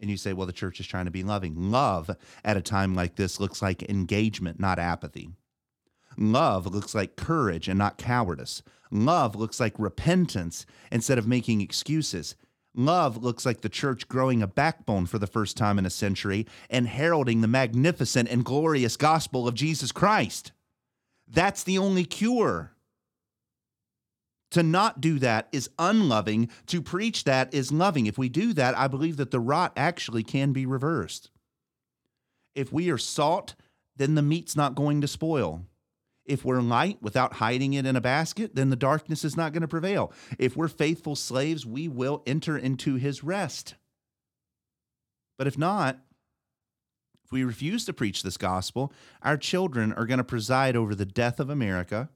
And 0.00 0.10
you 0.10 0.16
say 0.16 0.32
well 0.32 0.46
the 0.46 0.52
church 0.52 0.80
is 0.80 0.86
trying 0.86 1.04
to 1.04 1.10
be 1.10 1.22
loving. 1.22 1.70
Love 1.70 2.10
at 2.44 2.56
a 2.56 2.62
time 2.62 2.94
like 2.94 3.16
this 3.16 3.38
looks 3.38 3.60
like 3.60 3.88
engagement 3.88 4.58
not 4.58 4.78
apathy 4.78 5.30
Love 6.18 6.66
looks 6.66 6.96
like 6.96 7.14
courage 7.14 7.68
and 7.68 7.78
not 7.78 7.96
cowardice. 7.96 8.60
Love 8.90 9.36
looks 9.36 9.60
like 9.60 9.78
repentance 9.78 10.66
instead 10.90 11.16
of 11.16 11.28
making 11.28 11.60
excuses. 11.60 12.34
Love 12.74 13.22
looks 13.22 13.46
like 13.46 13.60
the 13.60 13.68
church 13.68 14.08
growing 14.08 14.42
a 14.42 14.46
backbone 14.46 15.06
for 15.06 15.18
the 15.18 15.26
first 15.28 15.56
time 15.56 15.78
in 15.78 15.86
a 15.86 15.90
century 15.90 16.44
and 16.68 16.88
heralding 16.88 17.40
the 17.40 17.48
magnificent 17.48 18.28
and 18.28 18.44
glorious 18.44 18.96
gospel 18.96 19.46
of 19.46 19.54
Jesus 19.54 19.92
Christ. 19.92 20.50
That's 21.28 21.62
the 21.62 21.78
only 21.78 22.04
cure. 22.04 22.72
To 24.52 24.62
not 24.62 25.00
do 25.00 25.18
that 25.18 25.48
is 25.52 25.70
unloving. 25.78 26.50
To 26.66 26.82
preach 26.82 27.24
that 27.24 27.52
is 27.54 27.70
loving. 27.70 28.06
If 28.06 28.18
we 28.18 28.28
do 28.28 28.52
that, 28.54 28.76
I 28.76 28.88
believe 28.88 29.18
that 29.18 29.30
the 29.30 29.40
rot 29.40 29.72
actually 29.76 30.24
can 30.24 30.52
be 30.52 30.66
reversed. 30.66 31.30
If 32.54 32.72
we 32.72 32.90
are 32.90 32.98
salt, 32.98 33.54
then 33.96 34.14
the 34.14 34.22
meat's 34.22 34.56
not 34.56 34.74
going 34.74 35.00
to 35.02 35.08
spoil. 35.08 35.64
If 36.28 36.44
we're 36.44 36.60
light 36.60 36.98
without 37.00 37.34
hiding 37.34 37.72
it 37.72 37.86
in 37.86 37.96
a 37.96 38.00
basket, 38.00 38.54
then 38.54 38.70
the 38.70 38.76
darkness 38.76 39.24
is 39.24 39.36
not 39.36 39.52
going 39.52 39.62
to 39.62 39.68
prevail. 39.68 40.12
If 40.38 40.56
we're 40.56 40.68
faithful 40.68 41.16
slaves, 41.16 41.66
we 41.66 41.88
will 41.88 42.22
enter 42.26 42.56
into 42.56 42.94
his 42.96 43.24
rest. 43.24 43.74
But 45.38 45.46
if 45.46 45.56
not, 45.56 45.98
if 47.24 47.32
we 47.32 47.44
refuse 47.44 47.84
to 47.86 47.92
preach 47.92 48.22
this 48.22 48.36
gospel, 48.36 48.92
our 49.22 49.36
children 49.36 49.92
are 49.92 50.06
going 50.06 50.18
to 50.18 50.24
preside 50.24 50.76
over 50.76 50.94
the 50.94 51.04
death 51.04 51.40
of 51.40 51.50
America. 51.50 52.08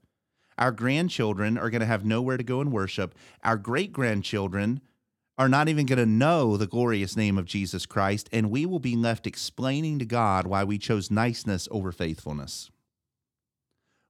Our 0.57 0.71
grandchildren 0.71 1.57
are 1.57 1.69
going 1.69 1.81
to 1.81 1.85
have 1.87 2.05
nowhere 2.05 2.37
to 2.37 2.43
go 2.43 2.61
and 2.61 2.71
worship. 2.71 3.15
Our 3.43 3.57
great 3.57 3.93
grandchildren 3.93 4.81
are 5.37 5.49
not 5.49 5.67
even 5.67 5.85
going 5.85 5.97
to 5.99 6.05
know 6.05 6.57
the 6.57 6.67
glorious 6.67 7.17
name 7.17 7.37
of 7.37 7.45
Jesus 7.45 7.85
Christ, 7.85 8.29
and 8.31 8.51
we 8.51 8.65
will 8.65 8.79
be 8.79 8.95
left 8.95 9.25
explaining 9.25 9.99
to 9.99 10.05
God 10.05 10.45
why 10.45 10.63
we 10.63 10.77
chose 10.77 11.09
niceness 11.09 11.67
over 11.71 11.91
faithfulness. 11.91 12.69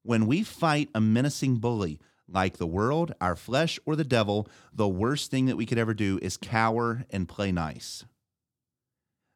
When 0.04 0.28
we 0.28 0.44
fight 0.44 0.90
a 0.94 1.02
menacing 1.02 1.58
bully, 1.58 2.00
like 2.28 2.58
the 2.58 2.68
world, 2.68 3.14
our 3.22 3.36
flesh, 3.36 3.80
or 3.86 3.96
the 3.96 4.04
devil, 4.04 4.48
the 4.74 4.88
worst 4.88 5.32
thing 5.32 5.46
that 5.46 5.58
we 5.58 5.66
could 5.66 5.78
ever 5.78 5.94
do 5.94 6.20
is 6.22 6.38
cower 6.38 7.06
and 7.10 7.28
play 7.28 7.52
nice. 7.52 8.06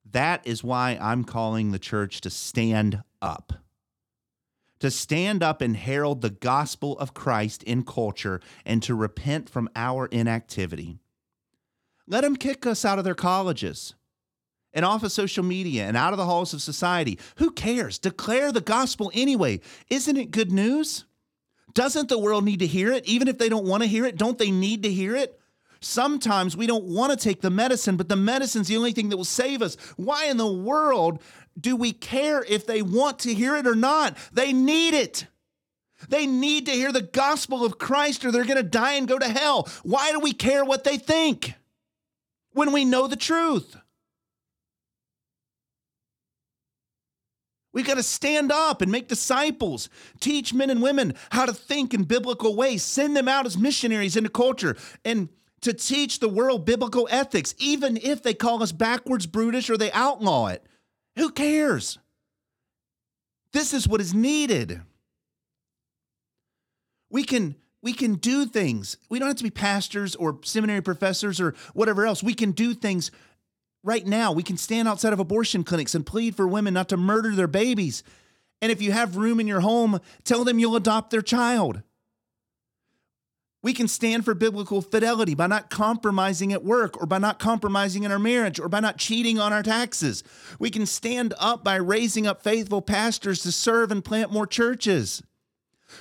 That 0.09 0.45
is 0.45 0.63
why 0.63 0.97
I'm 1.01 1.23
calling 1.23 1.71
the 1.71 1.79
church 1.79 2.21
to 2.21 2.29
stand 2.29 3.03
up. 3.21 3.53
To 4.79 4.91
stand 4.91 5.41
up 5.41 5.61
and 5.61 5.75
herald 5.75 6.21
the 6.21 6.29
gospel 6.29 6.97
of 6.99 7.13
Christ 7.13 7.63
in 7.63 7.83
culture 7.83 8.39
and 8.65 8.83
to 8.83 8.93
repent 8.93 9.49
from 9.49 9.69
our 9.75 10.05
inactivity. 10.07 10.99
Let 12.07 12.21
them 12.21 12.35
kick 12.35 12.65
us 12.65 12.85
out 12.85 12.99
of 12.99 13.03
their 13.03 13.15
colleges 13.15 13.95
and 14.77 14.85
off 14.85 15.01
of 15.01 15.11
social 15.11 15.43
media 15.43 15.85
and 15.85 15.97
out 15.97 16.13
of 16.13 16.17
the 16.17 16.25
halls 16.25 16.53
of 16.53 16.61
society. 16.61 17.17
Who 17.37 17.49
cares? 17.49 17.97
Declare 17.97 18.51
the 18.51 18.61
gospel 18.61 19.11
anyway. 19.15 19.59
Isn't 19.89 20.17
it 20.17 20.29
good 20.29 20.51
news? 20.51 21.05
Doesn't 21.73 22.09
the 22.09 22.19
world 22.19 22.45
need 22.45 22.59
to 22.59 22.67
hear 22.67 22.93
it? 22.93 23.03
Even 23.05 23.27
if 23.27 23.39
they 23.39 23.49
don't 23.49 23.65
want 23.65 23.81
to 23.81 23.89
hear 23.89 24.05
it, 24.05 24.17
don't 24.17 24.37
they 24.37 24.51
need 24.51 24.83
to 24.83 24.93
hear 24.93 25.15
it? 25.15 25.39
Sometimes 25.79 26.55
we 26.55 26.67
don't 26.67 26.85
want 26.85 27.11
to 27.11 27.17
take 27.17 27.41
the 27.41 27.49
medicine, 27.49 27.97
but 27.97 28.07
the 28.07 28.15
medicine's 28.15 28.67
the 28.67 28.77
only 28.77 28.91
thing 28.91 29.09
that 29.09 29.17
will 29.17 29.25
save 29.25 29.63
us. 29.63 29.77
Why 29.95 30.25
in 30.25 30.37
the 30.37 30.51
world 30.51 31.23
do 31.59 31.75
we 31.75 31.91
care 31.91 32.43
if 32.43 32.67
they 32.67 32.83
want 32.83 33.17
to 33.19 33.33
hear 33.33 33.55
it 33.55 33.65
or 33.65 33.75
not? 33.75 34.15
They 34.31 34.53
need 34.53 34.93
it. 34.93 35.25
They 36.07 36.27
need 36.27 36.67
to 36.67 36.71
hear 36.71 36.91
the 36.91 37.01
gospel 37.01 37.65
of 37.65 37.79
Christ 37.79 38.23
or 38.23 38.31
they're 38.31 38.45
going 38.45 38.57
to 38.57 38.63
die 38.63 38.93
and 38.93 39.07
go 39.07 39.17
to 39.17 39.27
hell. 39.27 39.67
Why 39.81 40.11
do 40.11 40.19
we 40.19 40.33
care 40.33 40.63
what 40.63 40.83
they 40.83 40.97
think 40.97 41.55
when 42.51 42.71
we 42.71 42.85
know 42.85 43.07
the 43.07 43.15
truth? 43.15 43.75
We 47.77 47.83
got 47.83 47.97
to 47.97 48.03
stand 48.03 48.51
up 48.51 48.81
and 48.81 48.91
make 48.91 49.07
disciples, 49.07 49.87
teach 50.19 50.51
men 50.51 50.71
and 50.71 50.81
women 50.81 51.13
how 51.29 51.45
to 51.45 51.53
think 51.53 51.93
in 51.93 52.05
biblical 52.05 52.55
ways, 52.55 52.81
send 52.81 53.15
them 53.15 53.27
out 53.27 53.45
as 53.45 53.55
missionaries 53.55 54.17
into 54.17 54.31
culture, 54.31 54.75
and 55.05 55.29
to 55.61 55.73
teach 55.73 56.19
the 56.19 56.27
world 56.27 56.65
biblical 56.65 57.07
ethics, 57.11 57.53
even 57.59 57.95
if 57.97 58.23
they 58.23 58.33
call 58.33 58.63
us 58.63 58.71
backwards, 58.71 59.27
brutish, 59.27 59.69
or 59.69 59.77
they 59.77 59.91
outlaw 59.91 60.47
it. 60.47 60.65
Who 61.17 61.29
cares? 61.29 61.99
This 63.53 63.75
is 63.75 63.87
what 63.87 64.01
is 64.01 64.11
needed. 64.11 64.81
We 67.11 67.23
can 67.23 67.57
we 67.83 67.93
can 67.93 68.15
do 68.15 68.47
things. 68.47 68.97
We 69.07 69.19
don't 69.19 69.27
have 69.27 69.37
to 69.37 69.43
be 69.43 69.51
pastors 69.51 70.15
or 70.15 70.39
seminary 70.43 70.81
professors 70.81 71.39
or 71.39 71.53
whatever 71.75 72.07
else. 72.07 72.23
We 72.23 72.33
can 72.33 72.53
do 72.53 72.73
things 72.73 73.11
right 73.83 74.05
now. 74.05 74.31
We 74.31 74.43
can 74.43 74.57
stand 74.57 74.87
outside 74.87 75.13
of 75.13 75.19
abortion 75.19 75.63
clinics 75.63 75.95
and 75.95 76.05
plead 76.05 76.35
for 76.35 76.47
women 76.47 76.73
not 76.73 76.89
to 76.89 76.97
murder 76.97 77.35
their 77.35 77.47
babies. 77.47 78.03
And 78.61 78.71
if 78.71 78.81
you 78.81 78.91
have 78.91 79.17
room 79.17 79.39
in 79.39 79.47
your 79.47 79.59
home, 79.61 79.99
tell 80.23 80.43
them 80.43 80.59
you'll 80.59 80.75
adopt 80.75 81.11
their 81.11 81.21
child. 81.21 81.83
We 83.63 83.73
can 83.73 83.87
stand 83.87 84.23
for 84.23 84.33
biblical 84.33 84.81
fidelity 84.81 85.35
by 85.35 85.47
not 85.47 85.69
compromising 85.69 86.53
at 86.53 86.63
work 86.63 87.01
or 87.01 87.05
by 87.05 87.17
not 87.17 87.39
compromising 87.39 88.03
in 88.03 88.11
our 88.11 88.19
marriage 88.19 88.59
or 88.59 88.69
by 88.69 88.79
not 88.79 88.97
cheating 88.97 89.39
on 89.39 89.51
our 89.51 89.63
taxes. 89.63 90.23
We 90.59 90.69
can 90.69 90.85
stand 90.85 91.33
up 91.39 91.63
by 91.63 91.75
raising 91.75 92.27
up 92.27 92.43
faithful 92.43 92.81
pastors 92.81 93.41
to 93.41 93.51
serve 93.51 93.91
and 93.91 94.05
plant 94.05 94.31
more 94.31 94.47
churches. 94.47 95.23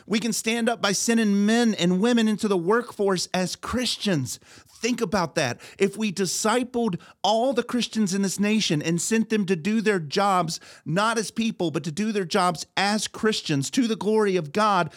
We 0.07 0.21
can 0.21 0.33
stand 0.33 0.69
up 0.69 0.81
by 0.81 0.93
sending 0.93 1.47
men 1.47 1.75
and 1.75 2.01
women 2.01 2.29
into 2.29 2.49
the 2.49 2.57
workforce 2.57 3.29
as 3.33 3.57
Christians. 3.57 4.39
Think 4.81 5.01
about 5.01 5.35
that. 5.37 5.61
If 5.79 5.97
we 5.97 6.13
discipled 6.13 7.01
all 7.23 7.53
the 7.53 7.63
Christians 7.63 8.15
in 8.15 8.23
this 8.23 8.39
nation 8.39 8.83
and 8.83 9.01
sent 9.01 9.31
them 9.31 9.47
to 9.47 9.57
do 9.57 9.81
their 9.81 9.99
jobs, 9.99 10.61
not 10.85 11.19
as 11.19 11.31
people, 11.31 11.71
but 11.71 11.85
to 11.85 11.93
do 11.93 12.13
their 12.13 12.25
jobs 12.25 12.67
as 12.77 13.09
Christians 13.09 13.71
to 13.71 13.87
the 13.87 13.97
glory 13.97 14.37
of 14.37 14.53
God, 14.53 14.93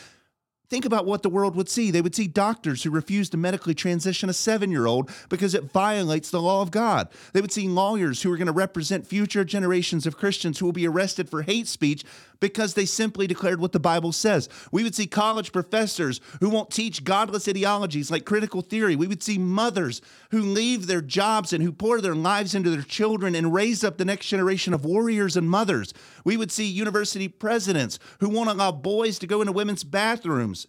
Think 0.69 0.85
about 0.85 1.07
what 1.07 1.23
the 1.23 1.29
world 1.29 1.55
would 1.55 1.67
see. 1.67 1.89
They 1.89 2.01
would 2.01 2.13
see 2.13 2.27
doctors 2.27 2.83
who 2.83 2.91
refuse 2.91 3.29
to 3.31 3.37
medically 3.37 3.73
transition 3.73 4.29
a 4.29 4.33
seven 4.33 4.69
year 4.69 4.85
old 4.85 5.09
because 5.27 5.55
it 5.55 5.71
violates 5.71 6.29
the 6.29 6.41
law 6.41 6.61
of 6.61 6.69
God. 6.69 7.09
They 7.33 7.41
would 7.41 7.51
see 7.51 7.67
lawyers 7.67 8.21
who 8.21 8.31
are 8.31 8.37
going 8.37 8.45
to 8.45 8.53
represent 8.53 9.07
future 9.07 9.43
generations 9.43 10.05
of 10.05 10.17
Christians 10.17 10.59
who 10.59 10.65
will 10.65 10.71
be 10.71 10.87
arrested 10.87 11.27
for 11.27 11.41
hate 11.41 11.67
speech 11.67 12.03
because 12.39 12.73
they 12.73 12.85
simply 12.85 13.27
declared 13.27 13.59
what 13.59 13.71
the 13.71 13.79
Bible 13.79 14.11
says. 14.11 14.49
We 14.71 14.83
would 14.83 14.95
see 14.95 15.07
college 15.07 15.51
professors 15.51 16.21
who 16.39 16.49
won't 16.49 16.71
teach 16.71 17.03
godless 17.03 17.47
ideologies 17.47 18.11
like 18.11 18.25
critical 18.25 18.61
theory. 18.61 18.95
We 18.95 19.07
would 19.07 19.23
see 19.23 19.37
mothers 19.37 20.01
who 20.31 20.41
leave 20.41 20.87
their 20.87 21.01
jobs 21.01 21.53
and 21.53 21.63
who 21.63 21.71
pour 21.71 22.01
their 22.01 22.15
lives 22.15 22.55
into 22.55 22.69
their 22.69 22.81
children 22.81 23.35
and 23.35 23.53
raise 23.53 23.83
up 23.83 23.97
the 23.97 24.05
next 24.05 24.27
generation 24.27 24.73
of 24.73 24.85
warriors 24.85 25.35
and 25.35 25.49
mothers. 25.49 25.93
We 26.23 26.37
would 26.37 26.51
see 26.51 26.65
university 26.65 27.27
presidents 27.27 27.99
who 28.19 28.29
won't 28.29 28.49
allow 28.49 28.71
boys 28.71 29.19
to 29.19 29.27
go 29.27 29.41
into 29.41 29.53
women's 29.53 29.83
bathrooms. 29.83 30.67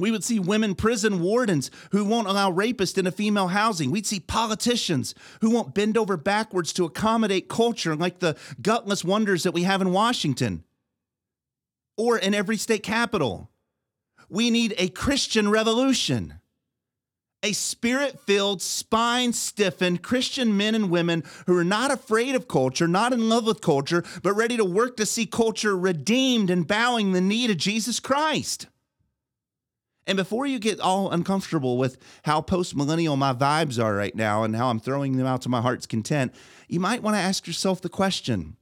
We 0.00 0.10
would 0.10 0.24
see 0.24 0.38
women 0.38 0.74
prison 0.74 1.20
wardens 1.20 1.70
who 1.92 2.04
won't 2.04 2.28
allow 2.28 2.50
rapists 2.50 2.98
into 2.98 3.12
female 3.12 3.48
housing. 3.48 3.90
We'd 3.90 4.06
see 4.06 4.20
politicians 4.20 5.14
who 5.40 5.50
won't 5.50 5.74
bend 5.74 5.96
over 5.96 6.16
backwards 6.16 6.72
to 6.74 6.84
accommodate 6.84 7.48
culture 7.48 7.94
like 7.94 8.18
the 8.18 8.36
gutless 8.60 9.04
wonders 9.04 9.42
that 9.42 9.52
we 9.52 9.62
have 9.64 9.82
in 9.82 9.92
Washington 9.92 10.64
or 11.96 12.18
in 12.18 12.34
every 12.34 12.56
state 12.56 12.82
capital. 12.82 13.50
We 14.28 14.50
need 14.50 14.74
a 14.78 14.88
Christian 14.88 15.50
revolution. 15.50 16.34
A 17.42 17.52
spirit 17.52 18.20
filled, 18.20 18.60
spine 18.60 19.32
stiffened 19.32 20.02
Christian 20.02 20.56
men 20.56 20.74
and 20.74 20.90
women 20.90 21.24
who 21.46 21.56
are 21.56 21.64
not 21.64 21.90
afraid 21.90 22.34
of 22.34 22.48
culture, 22.48 22.86
not 22.86 23.14
in 23.14 23.30
love 23.30 23.46
with 23.46 23.62
culture, 23.62 24.04
but 24.22 24.34
ready 24.34 24.58
to 24.58 24.64
work 24.64 24.96
to 24.98 25.06
see 25.06 25.24
culture 25.24 25.76
redeemed 25.76 26.50
and 26.50 26.66
bowing 26.66 27.12
the 27.12 27.20
knee 27.20 27.46
to 27.46 27.54
Jesus 27.54 27.98
Christ. 27.98 28.66
And 30.10 30.16
before 30.16 30.44
you 30.44 30.58
get 30.58 30.80
all 30.80 31.12
uncomfortable 31.12 31.78
with 31.78 31.96
how 32.24 32.40
post 32.40 32.74
millennial 32.74 33.16
my 33.16 33.32
vibes 33.32 33.80
are 33.80 33.94
right 33.94 34.12
now 34.12 34.42
and 34.42 34.56
how 34.56 34.68
I'm 34.68 34.80
throwing 34.80 35.16
them 35.16 35.24
out 35.24 35.42
to 35.42 35.48
my 35.48 35.60
heart's 35.60 35.86
content, 35.86 36.34
you 36.66 36.80
might 36.80 37.00
want 37.00 37.14
to 37.14 37.20
ask 37.20 37.46
yourself 37.46 37.80
the 37.80 37.88
question 37.88 38.56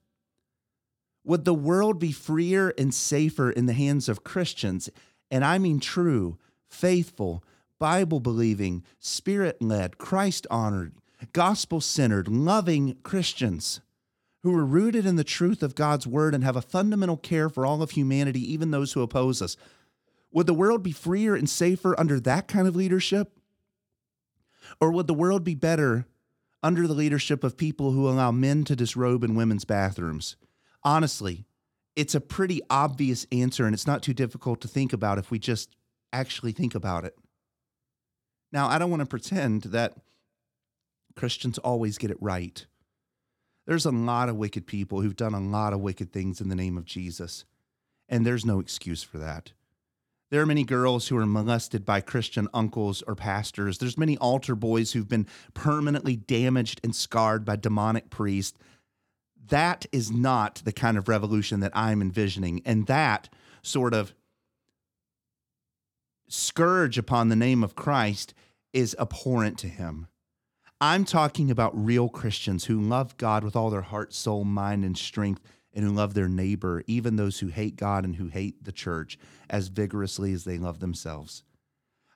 Would 1.25 1.47
the 1.47 1.55
world 1.55 1.99
be 1.99 2.12
freer 2.12 2.75
and 2.76 2.93
safer 2.93 3.50
in 3.50 3.64
the 3.64 3.73
hands 3.73 4.11
of 4.11 4.25
Christians? 4.25 4.90
And 5.31 5.43
I 5.43 5.57
mean 5.57 5.81
true, 5.81 6.37
faithful, 6.69 7.43
Bible 7.78 8.21
believing, 8.21 8.85
spirit 8.99 9.62
led, 9.62 9.97
Christ 9.97 10.47
honored, 10.50 10.93
gospel 11.33 11.81
centered, 11.81 12.28
loving 12.28 12.99
Christians 13.02 13.81
who 14.43 14.55
are 14.55 14.67
rooted 14.67 15.07
in 15.07 15.17
the 15.17 15.25
truth 15.25 15.62
of 15.62 15.75
God's 15.75 16.07
word 16.07 16.35
and 16.35 16.45
have 16.45 16.57
a 16.57 16.62
fundamental 16.62 17.17
care 17.17 17.49
for 17.49 17.64
all 17.64 17.83
of 17.83 17.93
humanity, 17.93 18.40
even 18.52 18.71
those 18.71 18.93
who 18.93 19.00
oppose 19.00 19.40
us. 19.40 19.57
Would 20.33 20.47
the 20.47 20.55
world 20.55 20.83
be 20.83 20.93
freer 20.93 21.35
and 21.35 21.49
safer 21.49 21.99
under 21.99 22.21
that 22.21 22.49
kind 22.49 22.69
of 22.69 22.77
leadership? 22.77 23.39
Or 24.81 24.93
would 24.93 25.07
the 25.07 25.15
world 25.15 25.45
be 25.45 25.55
better 25.55 26.07
under 26.63 26.87
the 26.87 26.95
leadership 26.95 27.45
of 27.45 27.57
people 27.57 27.93
who 27.93 28.09
allow 28.09 28.31
men 28.31 28.65
to 28.65 28.77
disrobe 28.77 29.25
in 29.25 29.35
women's 29.35 29.65
bathrooms? 29.65 30.37
Honestly, 30.83 31.47
it's 31.97 32.15
a 32.15 32.21
pretty 32.21 32.61
obvious 32.71 33.27
answer, 33.33 33.65
and 33.65 33.75
it's 33.75 33.87
not 33.87 34.03
too 34.03 34.15
difficult 34.15 34.61
to 34.61 34.69
think 34.69 34.93
about 34.93 35.19
if 35.19 35.31
we 35.31 35.39
just 35.39 35.77
actually 36.13 36.53
think 36.53 36.75
about 36.75 37.05
it. 37.05 37.17
Now, 38.53 38.69
I 38.69 38.79
don't 38.79 38.91
want 38.91 39.01
to 39.01 39.07
pretend 39.07 39.63
that 39.63 39.95
Christians 41.17 41.59
always 41.59 41.99
get 41.99 42.11
it 42.11 42.17
right. 42.21 42.65
There's 43.67 43.85
a 43.85 43.91
lot 43.91 44.29
of 44.29 44.37
wicked 44.37 44.67
people 44.67 45.01
who've 45.01 45.17
done 45.17 45.35
a 45.35 45.41
lot 45.41 45.73
of 45.73 45.81
wicked 45.81 46.13
things 46.13 46.41
in 46.41 46.49
the 46.49 46.55
name 46.55 46.79
of 46.79 46.85
Jesus, 46.85 47.45
and 48.09 48.25
there's 48.25 48.47
no 48.47 48.61
excuse 48.61 49.03
for 49.03 49.19
that. 49.19 49.53
There 50.31 50.43
are 50.43 50.47
many 50.47 50.64
girls 50.64 51.09
who 51.09 51.17
are 51.17 51.25
molested 51.25 51.87
by 51.87 52.03
Christian 52.03 52.49
uncles 52.53 53.03
or 53.03 53.14
pastors. 53.14 53.79
There's 53.79 53.97
many 53.97 54.19
altar 54.19 54.55
boys 54.55 54.93
who've 54.93 55.09
been 55.09 55.27
permanently 55.55 56.17
damaged 56.17 56.81
and 56.85 56.95
scarred 56.95 57.45
by 57.45 57.57
demonic 57.57 58.11
priests. 58.11 58.59
That 59.49 59.87
is 59.91 60.11
not 60.11 60.61
the 60.64 60.73
kind 60.73 60.99
of 60.99 61.09
revolution 61.09 61.61
that 61.61 61.73
I'm 61.75 62.03
envisioning. 62.03 62.61
And 62.67 62.87
that 62.87 63.31
sort 63.62 63.95
of 63.95 64.12
scourge 66.29 66.99
upon 66.99 67.31
the 67.31 67.37
name 67.37 67.64
of 67.64 67.75
Christ 67.75 68.35
is 68.75 68.95
abhorrent 68.99 69.59
to 69.61 69.69
him. 69.69 70.09
I'm 70.81 71.07
talking 71.07 71.51
about 71.51 71.73
real 71.75 72.11
Christians 72.11 72.67
who 72.67 72.81
love 72.81 73.17
God 73.17 73.43
with 73.43 73.57
all 73.57 73.71
their 73.71 73.81
heart, 73.81 74.12
soul, 74.12 74.45
mind, 74.45 74.85
and 74.85 74.97
strength 74.97 75.41
and 75.74 75.85
who 75.85 75.90
love 75.90 76.14
their 76.14 76.28
neighbor, 76.28 76.83
even 76.87 77.16
those 77.16 77.40
who 77.40 77.48
hate 77.48 77.76
God 77.76 78.04
and 78.04 78.16
who 78.16 78.28
hate 78.28 78.64
the 78.64 78.72
church, 78.72 79.18
as 79.48 79.68
vigorously 79.68 80.33
as 80.33 80.44
they 80.44 80.59
love 80.59 80.81
themselves. 80.81 81.44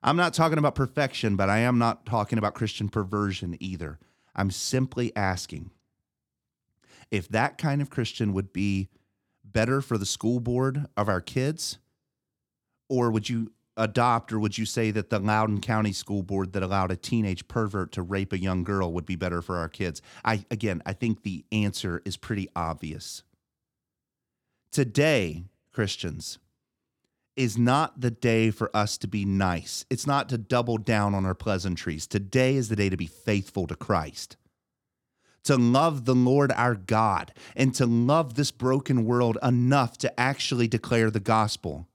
I'm 0.03 0.17
not 0.17 0.35
talking 0.35 0.59
about 0.59 0.75
perfection, 0.75 1.37
but 1.37 1.49
I 1.49 1.59
am 1.59 1.79
not 1.79 2.07
talking 2.07 2.39
about 2.39 2.55
Christian 2.55 2.89
perversion 2.89 3.57
either. 3.61 3.99
I'm 4.35 4.51
simply 4.51 5.15
asking 5.15 5.71
if 7.11 7.29
that 7.29 7.59
kind 7.59 7.83
of 7.83 7.91
Christian 7.91 8.33
would 8.33 8.53
be 8.53 8.89
better 9.45 9.81
for 9.81 9.99
the 9.99 10.07
school 10.07 10.41
board 10.41 10.87
of 10.97 11.09
our 11.09 11.21
kids, 11.21 11.79
or 12.89 13.11
would 13.11 13.29
you 13.29 13.53
adopt, 13.77 14.33
or 14.33 14.39
would 14.39 14.59
you 14.59 14.67
say 14.67 14.91
that 14.91 15.11
the 15.11 15.19
Loudoun 15.19 15.61
County 15.61 15.93
School 15.93 16.23
Board 16.23 16.53
that 16.53 16.63
allowed 16.63 16.91
a 16.91 16.97
teenage 16.97 17.47
pervert 17.49 17.93
to 17.93 18.03
rape 18.03 18.33
a 18.33 18.39
young 18.39 18.65
girl 18.65 18.93
would 18.93 19.07
be 19.07 19.17
better 19.17 19.41
for 19.43 19.57
our 19.59 19.69
kids? 19.69 20.03
I 20.25 20.45
again, 20.51 20.83
I 20.85 20.93
think 20.93 21.23
the 21.23 21.45
answer 21.53 22.03
is 22.05 22.17
pretty 22.17 22.49
obvious. 22.57 23.23
Today, 24.73 25.45
Christians, 25.71 26.39
is 27.37 27.59
not 27.59 28.01
the 28.01 28.11
day 28.11 28.51
for 28.51 28.75
us 28.75 28.97
to 28.99 29.07
be 29.07 29.27
nice. 29.27 29.85
It's 29.91 30.07
not 30.07 30.31
to 30.31 30.39
double 30.39 30.79
down 30.79 31.15
on 31.15 31.27
our 31.27 31.35
pleasantries. 31.35 32.07
Today 32.07 32.57
is 32.57 32.71
the 32.71 32.77
day 32.77 32.89
to 32.89 32.97
be 32.97 33.07
faithful 33.07 33.67
to 33.67 33.77
Christ, 33.77 34.39
to 35.45 35.57
love 35.57 36.07
the 36.07 36.15
Lord 36.15 36.53
our 36.53 36.75
God, 36.75 37.35
and 37.55 37.75
to 37.75 37.85
love 37.85 38.33
this 38.33 38.51
broken 38.51 39.05
world 39.05 39.37
enough 39.43 39.99
to 39.99 40.21
actually 40.21 40.69
declare 40.69 41.11
the 41.11 41.21
gospel. 41.21 41.87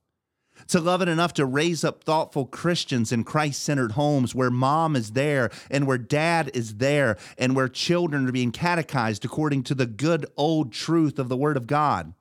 To 0.70 0.80
love 0.80 1.02
it 1.02 1.08
enough 1.08 1.34
to 1.34 1.46
raise 1.46 1.84
up 1.84 2.04
thoughtful 2.04 2.46
Christians 2.46 3.12
in 3.12 3.24
Christ 3.24 3.64
centered 3.64 3.94
homes 3.94 4.36
where 4.36 4.52
mom 4.52 4.96
is 4.96 5.12
there 5.12 5.50
and 5.72 5.88
where 5.88 5.98
dad 5.98 6.52
is 6.54 6.76
there 6.76 7.18
and 7.40 7.56
where 7.56 7.70
children 7.70 8.28
are 8.28 8.32
being 8.32 8.52
catechized 8.52 9.26
according 9.26 9.64
to 9.64 9.76
the 9.76 9.86
good 9.88 10.28
old 10.36 10.72
truth 10.72 11.18
of 11.18 11.30
the 11.30 11.38
Word 11.38 11.58
of 11.58 11.66
God 11.66 12.14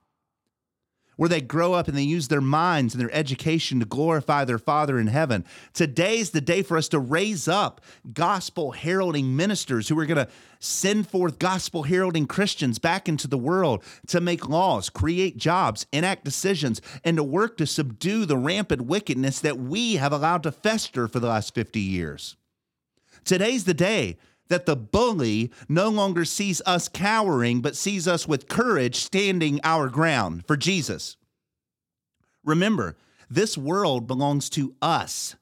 where 1.17 1.29
they 1.29 1.41
grow 1.41 1.73
up 1.73 1.89
and 1.89 1.97
they 1.97 2.03
use 2.03 2.29
their 2.29 2.41
minds 2.41 2.95
and 2.95 3.01
their 3.01 3.15
education 3.15 3.81
to 3.81 3.87
glorify 3.87 4.45
their 4.45 4.59
Father 4.59 4.99
in 4.99 5.09
heaven. 5.09 5.45
Today's 5.73 6.31
the 6.31 6.41
day 6.41 6.63
for 6.63 6.77
us 6.77 6.89
to 6.89 6.99
raise 6.99 7.49
up 7.49 7.81
gospel 8.13 8.73
heralding 8.73 9.35
ministers 9.35 9.89
who 9.89 9.99
are 9.99 10.07
going 10.07 10.25
to 10.25 10.33
send 10.59 11.09
forth 11.09 11.39
gospel 11.39 11.85
heralding 11.85 12.27
Christians 12.27 12.79
back 12.79 13.09
into 13.09 13.29
the 13.29 13.39
world 13.39 13.83
to 14.09 14.21
make 14.21 14.49
laws, 14.49 14.91
create 14.91 15.37
jobs, 15.37 15.87
enact 15.93 16.25
decisions, 16.25 16.81
and 17.05 17.17
to 17.17 17.25
work 17.25 17.57
to 17.57 17.67
subdue 17.67 18.25
the 18.25 18.37
rampant 18.37 18.83
wickedness 18.83 19.41
that 19.41 19.59
we 19.59 19.97
have 19.97 20.13
allowed 20.13 20.43
to 20.43 20.53
fester 20.53 21.09
for 21.09 21.21
the 21.21 21.29
last 21.29 21.55
50 21.55 21.81
years. 21.81 22.37
Today's 23.25 23.65
the 23.65 23.75
day 23.75 24.19
that 24.49 24.67
the 24.67 24.77
bully 24.77 25.51
no 25.69 25.89
longer 25.89 26.25
sees 26.25 26.63
us 26.67 26.89
cowering, 26.89 27.61
but 27.61 27.77
sees 27.77 28.07
us 28.07 28.29
with 28.29 28.49
courage 28.49 28.97
standing 28.97 29.61
our 29.65 29.89
ground 29.89 30.47
for 30.47 30.57
Jesus. 30.57 31.17
Remember, 32.45 32.97
this 33.29 33.59
world 33.59 34.07
belongs 34.07 34.49
to 34.51 34.75
us. 34.81 35.37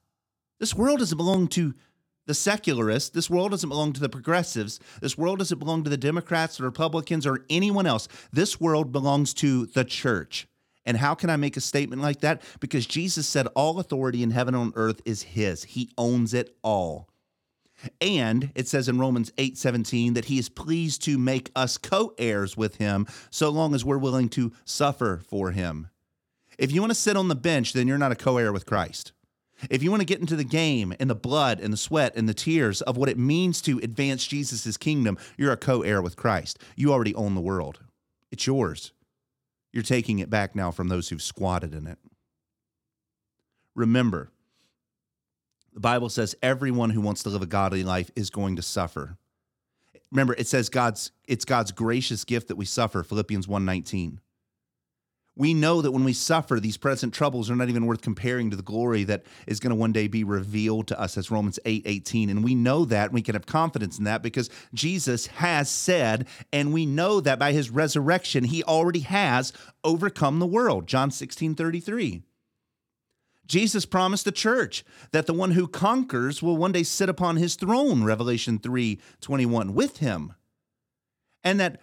This 0.58 0.74
world 0.74 1.00
doesn't 1.00 1.18
belong 1.18 1.48
to 1.48 1.74
the 2.26 2.34
secularists. 2.34 3.10
This 3.10 3.28
world 3.28 3.50
doesn't 3.50 3.68
belong 3.68 3.92
to 3.92 4.00
the 4.00 4.08
progressives. 4.08 4.80
This 5.00 5.18
world 5.18 5.38
doesn't 5.38 5.58
belong 5.58 5.84
to 5.84 5.90
the 5.90 5.96
Democrats, 5.96 6.56
the 6.56 6.64
Republicans, 6.64 7.26
or 7.26 7.44
anyone 7.50 7.86
else. 7.86 8.08
This 8.32 8.60
world 8.60 8.92
belongs 8.92 9.34
to 9.34 9.66
the 9.66 9.84
church. 9.84 10.46
And 10.86 10.96
how 10.96 11.14
can 11.14 11.30
I 11.30 11.36
make 11.36 11.56
a 11.56 11.60
statement 11.60 12.02
like 12.02 12.20
that? 12.20 12.42
Because 12.60 12.86
Jesus 12.86 13.26
said 13.26 13.46
all 13.48 13.78
authority 13.78 14.22
in 14.22 14.30
heaven 14.30 14.54
and 14.54 14.64
on 14.64 14.72
earth 14.76 15.00
is 15.04 15.22
his. 15.22 15.64
He 15.64 15.90
owns 15.96 16.34
it 16.34 16.56
all. 16.62 17.08
And 18.00 18.50
it 18.54 18.68
says 18.68 18.88
in 18.88 18.98
Romans 18.98 19.32
8 19.38 19.56
17 19.56 20.14
that 20.14 20.26
he 20.26 20.38
is 20.38 20.48
pleased 20.48 21.02
to 21.04 21.18
make 21.18 21.50
us 21.54 21.78
co 21.78 22.14
heirs 22.18 22.56
with 22.56 22.76
him 22.76 23.06
so 23.30 23.50
long 23.50 23.74
as 23.74 23.84
we're 23.84 23.98
willing 23.98 24.28
to 24.30 24.52
suffer 24.64 25.20
for 25.26 25.50
him. 25.50 25.88
If 26.58 26.72
you 26.72 26.80
want 26.80 26.90
to 26.90 26.98
sit 26.98 27.16
on 27.16 27.28
the 27.28 27.34
bench, 27.34 27.72
then 27.72 27.88
you're 27.88 27.98
not 27.98 28.12
a 28.12 28.16
co 28.16 28.38
heir 28.38 28.52
with 28.52 28.66
Christ. 28.66 29.12
If 29.70 29.82
you 29.82 29.90
want 29.90 30.00
to 30.00 30.06
get 30.06 30.20
into 30.20 30.36
the 30.36 30.44
game 30.44 30.94
and 30.98 31.08
the 31.08 31.14
blood 31.14 31.60
and 31.60 31.72
the 31.72 31.78
sweat 31.78 32.14
and 32.16 32.28
the 32.28 32.34
tears 32.34 32.82
of 32.82 32.96
what 32.96 33.08
it 33.08 33.18
means 33.18 33.62
to 33.62 33.78
advance 33.78 34.26
Jesus' 34.26 34.76
kingdom, 34.76 35.16
you're 35.36 35.52
a 35.52 35.56
co 35.56 35.82
heir 35.82 36.02
with 36.02 36.16
Christ. 36.16 36.58
You 36.76 36.92
already 36.92 37.14
own 37.14 37.34
the 37.34 37.40
world, 37.40 37.80
it's 38.30 38.46
yours. 38.46 38.92
You're 39.72 39.82
taking 39.82 40.20
it 40.20 40.30
back 40.30 40.54
now 40.54 40.70
from 40.70 40.86
those 40.86 41.08
who've 41.08 41.22
squatted 41.22 41.74
in 41.74 41.88
it. 41.88 41.98
Remember, 43.74 44.30
the 45.74 45.80
Bible 45.80 46.08
says 46.08 46.36
everyone 46.40 46.90
who 46.90 47.00
wants 47.00 47.24
to 47.24 47.28
live 47.28 47.42
a 47.42 47.46
godly 47.46 47.82
life 47.82 48.10
is 48.14 48.30
going 48.30 48.56
to 48.56 48.62
suffer. 48.62 49.18
Remember, 50.12 50.34
it 50.38 50.46
says 50.46 50.68
God's 50.68 51.10
it's 51.26 51.44
God's 51.44 51.72
gracious 51.72 52.24
gift 52.24 52.48
that 52.48 52.56
we 52.56 52.64
suffer, 52.64 53.02
Philippians 53.02 53.48
1:19. 53.48 54.18
We 55.36 55.52
know 55.52 55.82
that 55.82 55.90
when 55.90 56.04
we 56.04 56.12
suffer, 56.12 56.60
these 56.60 56.76
present 56.76 57.12
troubles 57.12 57.50
are 57.50 57.56
not 57.56 57.68
even 57.68 57.86
worth 57.86 58.02
comparing 58.02 58.50
to 58.50 58.56
the 58.56 58.62
glory 58.62 59.02
that 59.02 59.24
is 59.48 59.58
going 59.58 59.70
to 59.70 59.76
one 59.76 59.90
day 59.90 60.06
be 60.06 60.22
revealed 60.22 60.86
to 60.88 61.00
us. 61.00 61.16
That's 61.16 61.32
Romans 61.32 61.58
8 61.64 61.82
18. 61.84 62.30
And 62.30 62.44
we 62.44 62.54
know 62.54 62.84
that. 62.84 63.12
We 63.12 63.20
can 63.20 63.34
have 63.34 63.44
confidence 63.46 63.98
in 63.98 64.04
that 64.04 64.22
because 64.22 64.48
Jesus 64.72 65.26
has 65.26 65.68
said, 65.68 66.28
and 66.52 66.72
we 66.72 66.86
know 66.86 67.20
that 67.20 67.40
by 67.40 67.50
his 67.50 67.70
resurrection, 67.70 68.44
he 68.44 68.62
already 68.62 69.00
has 69.00 69.52
overcome 69.82 70.38
the 70.38 70.46
world. 70.46 70.86
John 70.86 71.10
16 71.10 71.56
33. 71.56 72.22
Jesus 73.46 73.84
promised 73.84 74.24
the 74.24 74.32
church 74.32 74.84
that 75.12 75.26
the 75.26 75.34
one 75.34 75.52
who 75.52 75.68
conquers 75.68 76.42
will 76.42 76.56
one 76.56 76.72
day 76.72 76.82
sit 76.82 77.08
upon 77.08 77.36
his 77.36 77.56
throne, 77.56 78.04
Revelation 78.04 78.58
3 78.58 79.00
21, 79.20 79.74
with 79.74 79.98
him. 79.98 80.34
And 81.42 81.60
that 81.60 81.80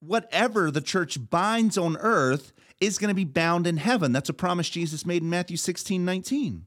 whatever 0.00 0.70
the 0.70 0.80
church 0.80 1.18
binds 1.28 1.76
on 1.76 1.96
earth 1.98 2.52
is 2.80 2.98
going 2.98 3.08
to 3.08 3.14
be 3.14 3.24
bound 3.24 3.66
in 3.66 3.76
heaven. 3.76 4.12
That's 4.12 4.28
a 4.28 4.34
promise 4.34 4.70
Jesus 4.70 5.04
made 5.04 5.22
in 5.22 5.30
Matthew 5.30 5.56
16 5.56 6.04
19. 6.04 6.64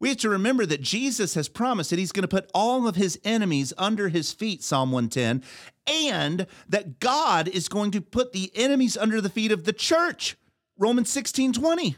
We 0.00 0.10
have 0.10 0.18
to 0.18 0.28
remember 0.28 0.64
that 0.64 0.80
Jesus 0.80 1.34
has 1.34 1.48
promised 1.48 1.90
that 1.90 1.98
he's 1.98 2.12
going 2.12 2.22
to 2.22 2.28
put 2.28 2.48
all 2.54 2.86
of 2.86 2.94
his 2.94 3.18
enemies 3.24 3.72
under 3.76 4.08
his 4.08 4.32
feet, 4.32 4.62
Psalm 4.62 4.92
110, 4.92 5.42
and 5.88 6.46
that 6.68 7.00
God 7.00 7.48
is 7.48 7.68
going 7.68 7.90
to 7.90 8.00
put 8.00 8.32
the 8.32 8.52
enemies 8.54 8.96
under 8.96 9.20
the 9.20 9.28
feet 9.28 9.50
of 9.50 9.64
the 9.64 9.72
church, 9.72 10.36
Romans 10.78 11.10
16 11.10 11.52
20. 11.52 11.96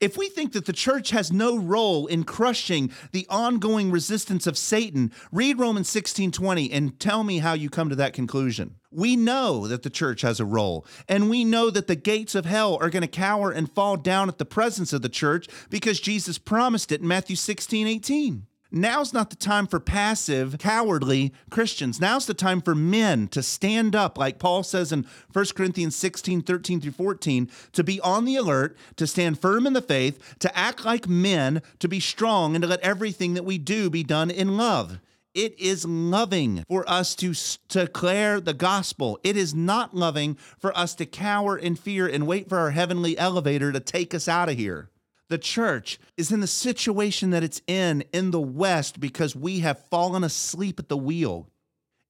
If 0.00 0.16
we 0.16 0.28
think 0.28 0.52
that 0.52 0.66
the 0.66 0.72
church 0.72 1.10
has 1.10 1.32
no 1.32 1.58
role 1.58 2.06
in 2.06 2.22
crushing 2.22 2.92
the 3.10 3.26
ongoing 3.28 3.90
resistance 3.90 4.46
of 4.46 4.56
Satan, 4.56 5.12
read 5.32 5.58
Romans 5.58 5.90
16:20 5.90 6.70
and 6.70 6.98
tell 7.00 7.24
me 7.24 7.38
how 7.38 7.54
you 7.54 7.68
come 7.68 7.88
to 7.88 7.96
that 7.96 8.12
conclusion. 8.12 8.76
We 8.92 9.16
know 9.16 9.66
that 9.66 9.82
the 9.82 9.90
church 9.90 10.22
has 10.22 10.38
a 10.38 10.44
role, 10.44 10.86
and 11.08 11.28
we 11.28 11.44
know 11.44 11.68
that 11.70 11.88
the 11.88 11.96
gates 11.96 12.34
of 12.34 12.46
hell 12.46 12.78
are 12.80 12.90
going 12.90 13.02
to 13.02 13.08
cower 13.08 13.50
and 13.50 13.70
fall 13.70 13.96
down 13.96 14.28
at 14.28 14.38
the 14.38 14.44
presence 14.44 14.92
of 14.92 15.02
the 15.02 15.08
church 15.08 15.48
because 15.68 16.00
Jesus 16.00 16.38
promised 16.38 16.92
it 16.92 17.00
in 17.00 17.08
Matthew 17.08 17.36
16:18. 17.36 18.47
Now's 18.70 19.14
not 19.14 19.30
the 19.30 19.36
time 19.36 19.66
for 19.66 19.80
passive, 19.80 20.58
cowardly 20.58 21.32
Christians. 21.48 22.02
Now's 22.02 22.26
the 22.26 22.34
time 22.34 22.60
for 22.60 22.74
men 22.74 23.26
to 23.28 23.42
stand 23.42 23.96
up, 23.96 24.18
like 24.18 24.38
Paul 24.38 24.62
says 24.62 24.92
in 24.92 25.06
1 25.32 25.44
Corinthians 25.56 25.96
16, 25.96 26.42
13 26.42 26.80
through 26.82 26.92
14, 26.92 27.50
to 27.72 27.82
be 27.82 27.98
on 28.02 28.26
the 28.26 28.36
alert, 28.36 28.76
to 28.96 29.06
stand 29.06 29.40
firm 29.40 29.66
in 29.66 29.72
the 29.72 29.80
faith, 29.80 30.38
to 30.40 30.54
act 30.56 30.84
like 30.84 31.08
men, 31.08 31.62
to 31.78 31.88
be 31.88 31.98
strong, 31.98 32.54
and 32.54 32.60
to 32.60 32.68
let 32.68 32.80
everything 32.80 33.32
that 33.34 33.44
we 33.46 33.56
do 33.56 33.88
be 33.88 34.02
done 34.02 34.30
in 34.30 34.58
love. 34.58 35.00
It 35.32 35.58
is 35.58 35.86
loving 35.86 36.64
for 36.68 36.88
us 36.88 37.14
to 37.16 37.34
declare 37.68 38.38
the 38.38 38.54
gospel. 38.54 39.18
It 39.24 39.36
is 39.36 39.54
not 39.54 39.94
loving 39.94 40.36
for 40.58 40.76
us 40.76 40.94
to 40.96 41.06
cower 41.06 41.56
in 41.56 41.74
fear 41.74 42.06
and 42.06 42.26
wait 42.26 42.50
for 42.50 42.58
our 42.58 42.72
heavenly 42.72 43.16
elevator 43.16 43.72
to 43.72 43.80
take 43.80 44.14
us 44.14 44.28
out 44.28 44.50
of 44.50 44.56
here 44.56 44.90
the 45.28 45.38
church 45.38 45.98
is 46.16 46.32
in 46.32 46.40
the 46.40 46.46
situation 46.46 47.30
that 47.30 47.44
it's 47.44 47.60
in 47.66 48.02
in 48.12 48.30
the 48.30 48.40
West 48.40 49.00
because 49.00 49.36
we 49.36 49.60
have 49.60 49.86
fallen 49.86 50.24
asleep 50.24 50.78
at 50.78 50.88
the 50.88 50.96
wheel 50.96 51.48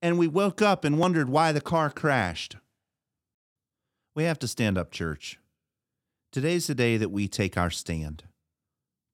and 0.01 0.19
we 0.19 0.29
woke 0.29 0.63
up 0.63 0.85
and 0.85 0.99
wondered 0.99 1.29
why 1.29 1.53
the 1.53 1.61
car 1.61 1.91
crashed. 1.91 2.57
We 4.15 4.25
have 4.25 4.39
to 4.41 4.49
stand 4.49 4.79
up, 4.79 4.91
church. 4.91 5.39
Today's 6.31 6.67
the 6.67 6.75
day 6.75 6.97
that 6.97 7.11
we 7.11 7.27
take 7.27 7.57
our 7.57 7.71
stand. 7.71 8.25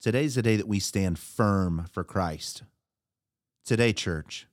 Today's 0.01 0.35
the 0.35 0.43
day 0.43 0.57
that 0.57 0.69
we 0.69 0.81
stand 0.81 1.19
firm 1.19 1.87
for 1.90 2.05
Christ. 2.05 2.62
Today, 3.64 3.93
church, 3.95 4.47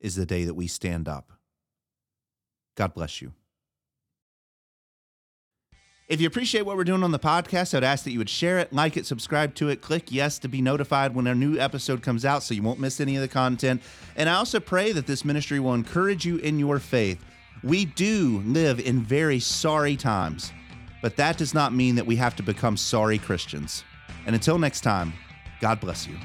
is 0.00 0.14
the 0.14 0.26
day 0.26 0.44
that 0.44 0.54
we 0.54 0.68
stand 0.68 1.08
up. 1.08 1.32
God 2.76 2.94
bless 2.94 3.20
you. 3.20 3.32
If 6.10 6.20
you 6.20 6.26
appreciate 6.26 6.66
what 6.66 6.76
we're 6.76 6.82
doing 6.82 7.04
on 7.04 7.12
the 7.12 7.20
podcast, 7.20 7.72
I'd 7.72 7.84
ask 7.84 8.02
that 8.02 8.10
you 8.10 8.18
would 8.18 8.28
share 8.28 8.58
it, 8.58 8.72
like 8.72 8.96
it, 8.96 9.06
subscribe 9.06 9.54
to 9.54 9.68
it, 9.68 9.80
click 9.80 10.10
yes 10.10 10.40
to 10.40 10.48
be 10.48 10.60
notified 10.60 11.14
when 11.14 11.28
a 11.28 11.36
new 11.36 11.56
episode 11.56 12.02
comes 12.02 12.24
out 12.24 12.42
so 12.42 12.52
you 12.52 12.64
won't 12.64 12.80
miss 12.80 13.00
any 13.00 13.14
of 13.14 13.22
the 13.22 13.28
content. 13.28 13.80
And 14.16 14.28
I 14.28 14.34
also 14.34 14.58
pray 14.58 14.90
that 14.90 15.06
this 15.06 15.24
ministry 15.24 15.60
will 15.60 15.72
encourage 15.72 16.26
you 16.26 16.38
in 16.38 16.58
your 16.58 16.80
faith. 16.80 17.24
We 17.62 17.84
do 17.84 18.42
live 18.44 18.80
in 18.80 19.04
very 19.04 19.38
sorry 19.38 19.94
times, 19.94 20.52
but 21.00 21.14
that 21.14 21.38
does 21.38 21.54
not 21.54 21.72
mean 21.72 21.94
that 21.94 22.06
we 22.06 22.16
have 22.16 22.34
to 22.36 22.42
become 22.42 22.76
sorry 22.76 23.18
Christians. 23.18 23.84
And 24.26 24.34
until 24.34 24.58
next 24.58 24.80
time, 24.80 25.12
God 25.60 25.78
bless 25.78 26.08
you. 26.08 26.16